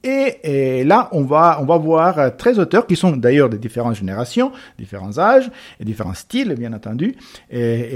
et, 0.03 0.83
là, 0.83 1.09
on 1.11 1.23
va, 1.23 1.59
on 1.61 1.65
va 1.65 1.77
voir 1.77 2.35
13 2.37 2.59
auteurs 2.59 2.87
qui 2.87 2.95
sont 2.95 3.17
d'ailleurs 3.17 3.49
de 3.49 3.57
différentes 3.57 3.95
générations, 3.95 4.51
différents 4.77 5.17
âges 5.19 5.49
et 5.79 5.85
différents 5.85 6.13
styles, 6.13 6.55
bien 6.55 6.73
entendu, 6.73 7.15
et, 7.49 7.89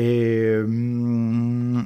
euh, 0.45 1.81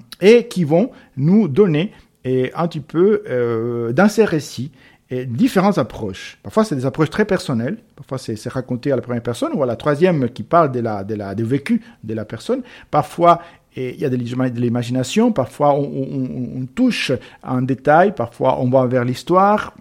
qui 0.50 0.64
vont 0.64 0.92
nous 1.18 1.48
donner 1.48 1.92
un 2.26 2.68
petit 2.68 2.80
peu 2.80 3.24
euh, 3.30 3.94
dans 3.94 4.10
ces 4.10 4.26
récits 4.26 4.72
différentes 5.12 5.78
approches. 5.78 6.40
Parfois, 6.42 6.64
c'est 6.66 6.76
des 6.76 6.88
approches 6.88 7.12
très 7.12 7.26
personnelles. 7.26 7.78
Parfois, 7.96 8.18
c'est 8.18 8.50
raconté 8.50 8.92
à 8.92 8.96
la 8.96 9.04
première 9.04 9.22
personne 9.22 9.52
ou 9.54 9.62
à 9.62 9.68
la 9.68 9.76
troisième 9.76 10.30
qui 10.30 10.42
parle 10.42 10.72
de 10.72 10.80
la, 10.80 11.04
de 11.04 11.14
la, 11.14 11.36
du 11.36 11.44
vécu 11.44 11.84
de 12.04 12.14
la 12.16 12.26
personne. 12.26 12.64
Parfois, 12.90 13.40
il 13.76 13.96
y 14.00 14.06
a 14.06 14.10
de 14.10 14.16
l'imagination. 14.16 15.32
Parfois, 15.32 15.76
on, 15.76 15.84
on, 15.84 16.62
on, 16.62 16.66
touche 16.66 17.12
en 17.44 17.62
détail. 17.62 18.16
Parfois, 18.16 18.60
on 18.60 18.70
va 18.70 18.88
vers 18.88 19.06
l'histoire 19.06 19.76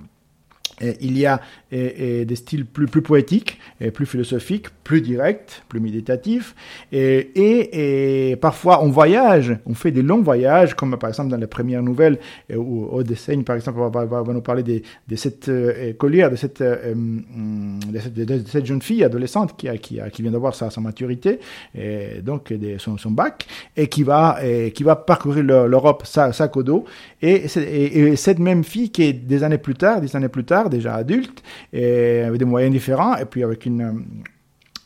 il 0.80 1.18
y 1.18 1.26
a 1.26 1.40
des 1.74 2.36
styles 2.36 2.66
plus, 2.66 2.86
plus 2.86 3.02
poétiques, 3.02 3.58
plus 3.92 4.06
philosophiques, 4.06 4.68
plus 4.84 5.00
directs, 5.00 5.62
plus 5.68 5.80
méditatifs. 5.80 6.54
Et, 6.92 8.30
et, 8.30 8.36
parfois, 8.36 8.84
on 8.84 8.90
voyage, 8.90 9.56
on 9.66 9.74
fait 9.74 9.90
des 9.90 10.02
longs 10.02 10.22
voyages, 10.22 10.74
comme 10.74 10.96
par 10.98 11.08
exemple 11.08 11.30
dans 11.30 11.36
les 11.36 11.46
premières 11.46 11.82
nouvelles, 11.82 12.18
où 12.54 12.88
Odesseigne, 12.92 13.42
par 13.42 13.56
exemple, 13.56 13.80
va, 13.80 14.22
nous 14.32 14.40
parler 14.40 14.62
de, 14.62 15.16
cette 15.16 15.48
euh, 15.48 15.92
collière, 15.94 16.30
de 16.30 16.36
cette, 16.36 16.60
euh, 16.60 16.94
de 16.94 17.98
cette, 17.98 18.14
de, 18.14 18.42
cette, 18.46 18.66
jeune 18.66 18.82
fille 18.82 19.04
adolescente 19.04 19.56
qui, 19.56 19.68
a, 19.68 19.76
qui, 19.76 20.00
a, 20.00 20.10
qui 20.10 20.22
vient 20.22 20.30
d'avoir 20.30 20.54
sa, 20.54 20.70
sa, 20.70 20.80
maturité, 20.80 21.40
et 21.74 22.20
donc 22.22 22.52
son, 22.78 22.98
son, 22.98 23.10
bac, 23.10 23.46
et 23.76 23.88
qui 23.88 24.02
va, 24.02 24.38
et, 24.44 24.70
qui 24.72 24.82
va 24.82 24.96
parcourir 24.96 25.42
l'Europe 25.44 26.04
sac 26.06 26.56
au. 26.56 26.84
Et, 27.22 27.46
et, 27.56 28.16
cette 28.16 28.38
même 28.38 28.64
fille 28.64 28.90
qui 28.90 29.02
est 29.02 29.12
des 29.12 29.42
années 29.42 29.58
plus 29.58 29.74
tard, 29.74 30.00
des 30.00 30.14
années 30.16 30.28
plus 30.28 30.44
tard, 30.44 30.70
déjà 30.70 30.94
adulte, 30.94 31.42
et 31.72 32.20
avec 32.20 32.38
des 32.38 32.44
moyens 32.44 32.72
différents, 32.72 33.16
et 33.16 33.24
puis 33.24 33.42
avec 33.42 33.66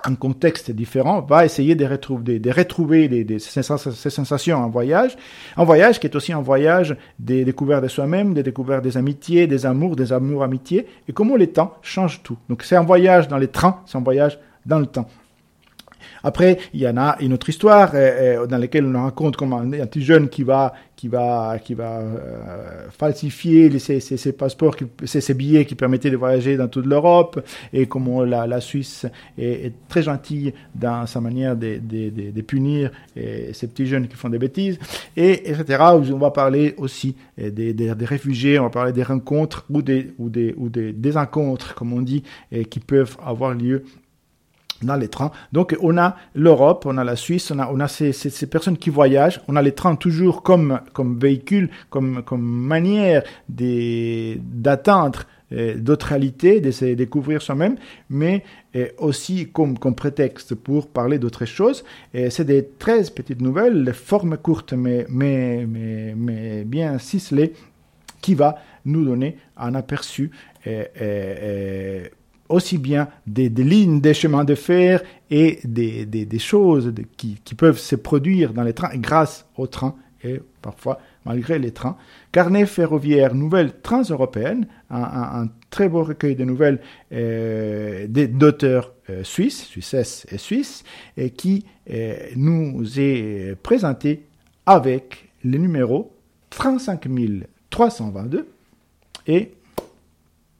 un 0.04 0.14
contexte 0.14 0.70
différent, 0.70 1.20
va 1.20 1.44
essayer 1.44 1.74
de 1.74 1.84
retrouver, 1.84 2.38
de, 2.38 2.50
retrouver 2.50 3.08
des, 3.08 3.38
ces, 3.38 3.62
sensations 3.62 4.58
en 4.58 4.68
voyage. 4.68 5.16
Un 5.56 5.64
voyage 5.64 5.98
qui 5.98 6.06
est 6.06 6.16
aussi 6.16 6.32
un 6.32 6.40
voyage 6.40 6.96
des 7.18 7.44
découvertes 7.44 7.82
de 7.82 7.88
soi-même, 7.88 8.34
des 8.34 8.42
découvertes 8.42 8.84
des 8.84 8.96
amitiés, 8.96 9.46
des 9.46 9.66
amours, 9.66 9.96
des 9.96 10.12
amours, 10.12 10.42
amitiés, 10.42 10.86
et 11.08 11.12
comment 11.12 11.36
les 11.36 11.48
temps 11.48 11.74
changent 11.82 12.22
tout. 12.22 12.38
Donc 12.48 12.62
c'est 12.62 12.76
un 12.76 12.84
voyage 12.84 13.28
dans 13.28 13.38
les 13.38 13.48
trains, 13.48 13.82
c'est 13.86 13.98
un 13.98 14.02
voyage 14.02 14.38
dans 14.64 14.78
le 14.78 14.86
temps. 14.86 15.08
Après, 16.22 16.58
il 16.74 16.80
y 16.80 16.88
en 16.88 16.96
a 16.96 17.16
une 17.20 17.32
autre 17.32 17.48
histoire 17.48 17.90
euh, 17.94 18.42
euh, 18.42 18.46
dans 18.46 18.58
laquelle 18.58 18.84
on 18.84 19.02
raconte 19.02 19.36
comment 19.36 19.58
un, 19.58 19.70
petit 19.86 20.02
jeune 20.02 20.28
qui 20.28 20.42
va 20.42 20.72
qui 20.96 21.08
va 21.08 21.58
qui 21.62 21.74
va 21.74 22.00
euh, 22.00 22.88
falsifier 22.90 23.78
ses, 23.78 24.00
ses, 24.00 24.32
passeports, 24.32 24.76
ses, 25.04 25.20
ses, 25.20 25.34
billets 25.34 25.64
qui 25.64 25.76
permettaient 25.76 26.10
de 26.10 26.16
voyager 26.16 26.56
dans 26.56 26.66
toute 26.66 26.86
l'Europe 26.86 27.40
et 27.72 27.86
comment 27.86 28.24
la, 28.24 28.46
la 28.48 28.60
Suisse 28.60 29.06
est, 29.38 29.72
très 29.88 30.02
gentille 30.02 30.52
dans 30.74 31.06
sa 31.06 31.20
manière 31.20 31.56
de, 31.56 31.78
de, 31.80 32.30
de, 32.30 32.42
punir 32.42 32.90
ces 33.14 33.68
petits 33.68 33.86
jeunes 33.86 34.08
qui 34.08 34.16
font 34.16 34.28
des 34.28 34.38
bêtises 34.38 34.78
et 35.16 35.50
etc. 35.50 35.84
On 35.92 36.18
va 36.18 36.32
parler 36.32 36.74
aussi 36.78 37.14
des, 37.36 37.72
des, 37.72 37.94
des, 37.94 38.04
réfugiés, 38.04 38.58
on 38.58 38.64
va 38.64 38.70
parler 38.70 38.92
des 38.92 39.04
rencontres 39.04 39.66
ou 39.70 39.82
des 39.82 40.12
ou 40.18 40.28
des 40.30 40.52
ou 40.56 40.68
des 40.68 40.92
désencontres 40.92 41.76
comme 41.76 41.92
on 41.92 42.02
dit 42.02 42.24
et 42.50 42.64
qui 42.64 42.80
peuvent 42.80 43.16
avoir 43.24 43.54
lieu 43.54 43.84
dans 44.82 44.96
les 44.96 45.08
trains. 45.08 45.30
Donc 45.52 45.76
on 45.80 45.96
a 45.98 46.16
l'Europe, 46.34 46.84
on 46.86 46.98
a 46.98 47.04
la 47.04 47.16
Suisse, 47.16 47.50
on 47.50 47.58
a, 47.58 47.68
on 47.70 47.80
a 47.80 47.88
ces, 47.88 48.12
ces, 48.12 48.46
personnes 48.46 48.76
qui 48.76 48.90
voyagent, 48.90 49.40
on 49.48 49.56
a 49.56 49.62
les 49.62 49.72
trains 49.72 49.96
toujours 49.96 50.42
comme, 50.42 50.80
comme 50.92 51.18
véhicule, 51.18 51.70
comme, 51.90 52.22
comme 52.22 52.42
manière 52.42 53.22
d'atteindre 53.48 55.24
euh, 55.52 55.78
d'autres 55.78 56.08
réalités, 56.08 56.60
d'essayer 56.60 56.92
de 56.92 56.98
découvrir 56.98 57.40
soi-même, 57.40 57.76
mais 58.10 58.44
euh, 58.76 58.88
aussi 58.98 59.48
comme, 59.50 59.78
comme 59.78 59.94
prétexte 59.94 60.54
pour 60.54 60.88
parler 60.88 61.18
d'autres 61.18 61.46
choses. 61.46 61.84
C'est 62.12 62.44
des 62.44 62.68
13 62.78 63.10
petites 63.10 63.40
nouvelles, 63.40 63.82
les 63.82 63.92
formes 63.92 64.36
courtes 64.36 64.74
mais, 64.74 65.06
mais, 65.08 65.66
mais, 65.66 66.64
bien 66.64 66.98
ciselées, 66.98 67.54
qui 68.20 68.34
va 68.34 68.58
nous 68.84 69.04
donner 69.04 69.38
un 69.56 69.74
aperçu 69.74 70.30
euh, 70.66 72.08
aussi 72.48 72.78
bien 72.78 73.08
des, 73.26 73.48
lignes, 73.48 74.00
des 74.00 74.14
chemins 74.14 74.44
de 74.44 74.54
fer 74.54 75.02
et 75.30 75.58
des, 75.64 76.38
choses 76.38 76.92
qui, 77.16 77.38
peuvent 77.56 77.78
se 77.78 77.96
produire 77.96 78.52
dans 78.52 78.62
les 78.62 78.72
trains 78.72 78.96
grâce 78.96 79.46
aux 79.56 79.66
trains 79.66 79.94
et 80.24 80.40
parfois 80.62 80.98
malgré 81.24 81.58
les 81.58 81.72
trains. 81.72 81.96
Carnet 82.32 82.66
ferroviaire 82.66 83.34
nouvelle 83.34 83.80
transeuropéenne, 83.82 84.66
un, 84.90 85.42
un, 85.42 85.48
très 85.70 85.88
beau 85.88 86.02
recueil 86.02 86.34
de 86.34 86.44
nouvelles 86.44 86.80
euh, 87.12 88.06
d'auteurs 88.08 88.94
euh, 89.10 89.22
suisses, 89.24 89.64
suissesses 89.66 90.26
et 90.30 90.38
suisses, 90.38 90.84
et 91.16 91.30
qui 91.30 91.66
euh, 91.90 92.16
nous 92.36 92.98
est 92.98 93.54
présenté 93.62 94.24
avec 94.64 95.28
le 95.44 95.58
numéro 95.58 96.12
35 96.50 97.06
322 97.70 98.48
et 99.26 99.52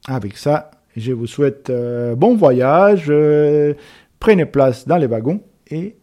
avec 0.07 0.37
ça 0.37 0.71
je 0.99 1.13
vous 1.13 1.27
souhaite 1.27 1.69
euh, 1.69 2.15
bon 2.15 2.35
voyage, 2.35 3.05
euh, 3.09 3.73
prenez 4.19 4.45
place 4.45 4.87
dans 4.87 4.97
les 4.97 5.07
wagons 5.07 5.41
et 5.69 5.95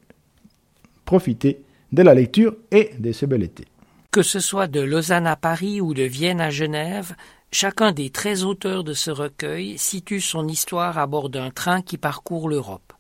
profitez 1.05 1.63
de 1.93 2.03
la 2.03 2.15
lecture 2.15 2.57
et 2.71 2.91
de 2.99 3.13
ce 3.13 3.27
bel 3.27 3.43
été. 3.43 3.65
Que 4.11 4.23
ce 4.23 4.41
soit 4.41 4.67
de 4.67 4.81
Lausanne 4.81 5.27
à 5.27 5.37
Paris 5.37 5.81
ou 5.81 5.95
de 5.95 6.03
Vienne 6.03 6.41
à 6.41 6.51
Genève, 6.51 7.15
chacun 7.53 7.93
des 7.93 8.11
treize 8.11 8.45
auteurs 8.45 8.85
de 8.85 8.93
ce 8.93 9.11
recueil 9.11 9.79
situe 9.79 10.21
son 10.21 10.49
histoire 10.49 10.99
à 10.99 11.07
bord 11.07 11.29
d'un 11.29 11.51
train 11.51 11.83
qui 11.83 11.99
parcourt 11.99 12.49
l'Europe. 12.49 12.93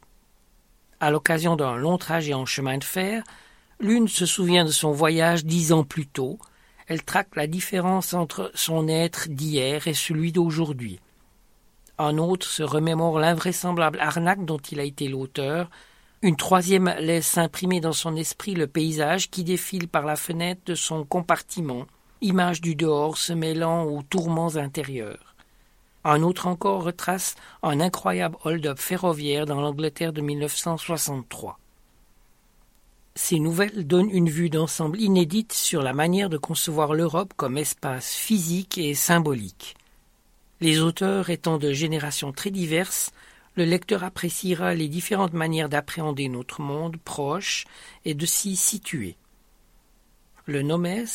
À 1.00 1.10
l'occasion 1.10 1.56
d'un 1.56 1.76
long 1.76 1.98
trajet 1.98 2.34
en 2.34 2.46
chemin 2.46 2.78
de 2.78 2.84
fer, 2.84 3.22
l'une 3.80 4.08
se 4.08 4.26
souvient 4.26 4.64
de 4.64 4.70
son 4.70 4.92
voyage 4.92 5.44
dix 5.44 5.72
ans 5.72 5.84
plus 5.84 6.06
tôt, 6.06 6.38
elle 6.86 7.02
traque 7.02 7.34
la 7.34 7.46
différence 7.46 8.14
entre 8.14 8.50
son 8.54 8.88
être 8.88 9.28
d'hier 9.28 9.88
et 9.88 9.94
celui 9.94 10.32
d'aujourd'hui. 10.32 11.00
Un 11.98 12.18
autre 12.18 12.46
se 12.46 12.62
remémore 12.62 13.18
l'invraisemblable 13.18 13.98
arnaque 14.00 14.44
dont 14.44 14.58
il 14.58 14.80
a 14.80 14.84
été 14.84 15.08
l'auteur. 15.08 15.70
Une 16.20 16.36
troisième 16.36 16.94
laisse 16.98 17.38
imprimer 17.38 17.80
dans 17.80 17.92
son 17.92 18.16
esprit 18.16 18.54
le 18.54 18.66
paysage 18.66 19.30
qui 19.30 19.44
défile 19.44 19.88
par 19.88 20.04
la 20.04 20.16
fenêtre 20.16 20.60
de 20.66 20.74
son 20.74 21.04
compartiment, 21.04 21.86
image 22.20 22.60
du 22.60 22.74
dehors 22.74 23.16
se 23.16 23.32
mêlant 23.32 23.84
aux 23.84 24.02
tourments 24.02 24.56
intérieurs. 24.56 25.34
Un 26.04 26.22
autre 26.22 26.46
encore 26.46 26.84
retrace 26.84 27.34
un 27.62 27.80
incroyable 27.80 28.36
hold-up 28.44 28.78
ferroviaire 28.78 29.46
dans 29.46 29.60
l'Angleterre 29.60 30.12
de 30.12 30.20
1963. 30.20 31.58
Ces 33.14 33.40
nouvelles 33.40 33.86
donnent 33.86 34.10
une 34.10 34.28
vue 34.28 34.50
d'ensemble 34.50 35.00
inédite 35.00 35.54
sur 35.54 35.82
la 35.82 35.94
manière 35.94 36.28
de 36.28 36.36
concevoir 36.36 36.92
l'Europe 36.92 37.32
comme 37.36 37.56
espace 37.56 38.12
physique 38.12 38.76
et 38.76 38.94
symbolique. 38.94 39.74
Les 40.60 40.80
auteurs 40.80 41.28
étant 41.28 41.58
de 41.58 41.72
générations 41.72 42.32
très 42.32 42.50
diverses, 42.50 43.12
le 43.56 43.64
lecteur 43.64 44.04
appréciera 44.04 44.74
les 44.74 44.88
différentes 44.88 45.34
manières 45.34 45.68
d'appréhender 45.68 46.28
notre 46.28 46.60
monde 46.60 46.96
proche 46.98 47.64
et 48.04 48.14
de 48.14 48.26
s'y 48.26 48.56
situer. 48.56 49.16
Le 50.46 50.62
Nomes, 50.62 51.06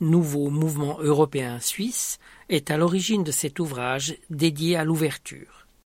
nouveau 0.00 0.50
mouvement 0.50 0.98
européen 1.00 1.58
suisse, 1.60 2.18
est 2.48 2.70
à 2.70 2.76
l'origine 2.76 3.24
de 3.24 3.32
cet 3.32 3.60
ouvrage 3.60 4.16
dédié 4.28 4.76
à 4.76 4.84
l'ouverture. 4.84 5.61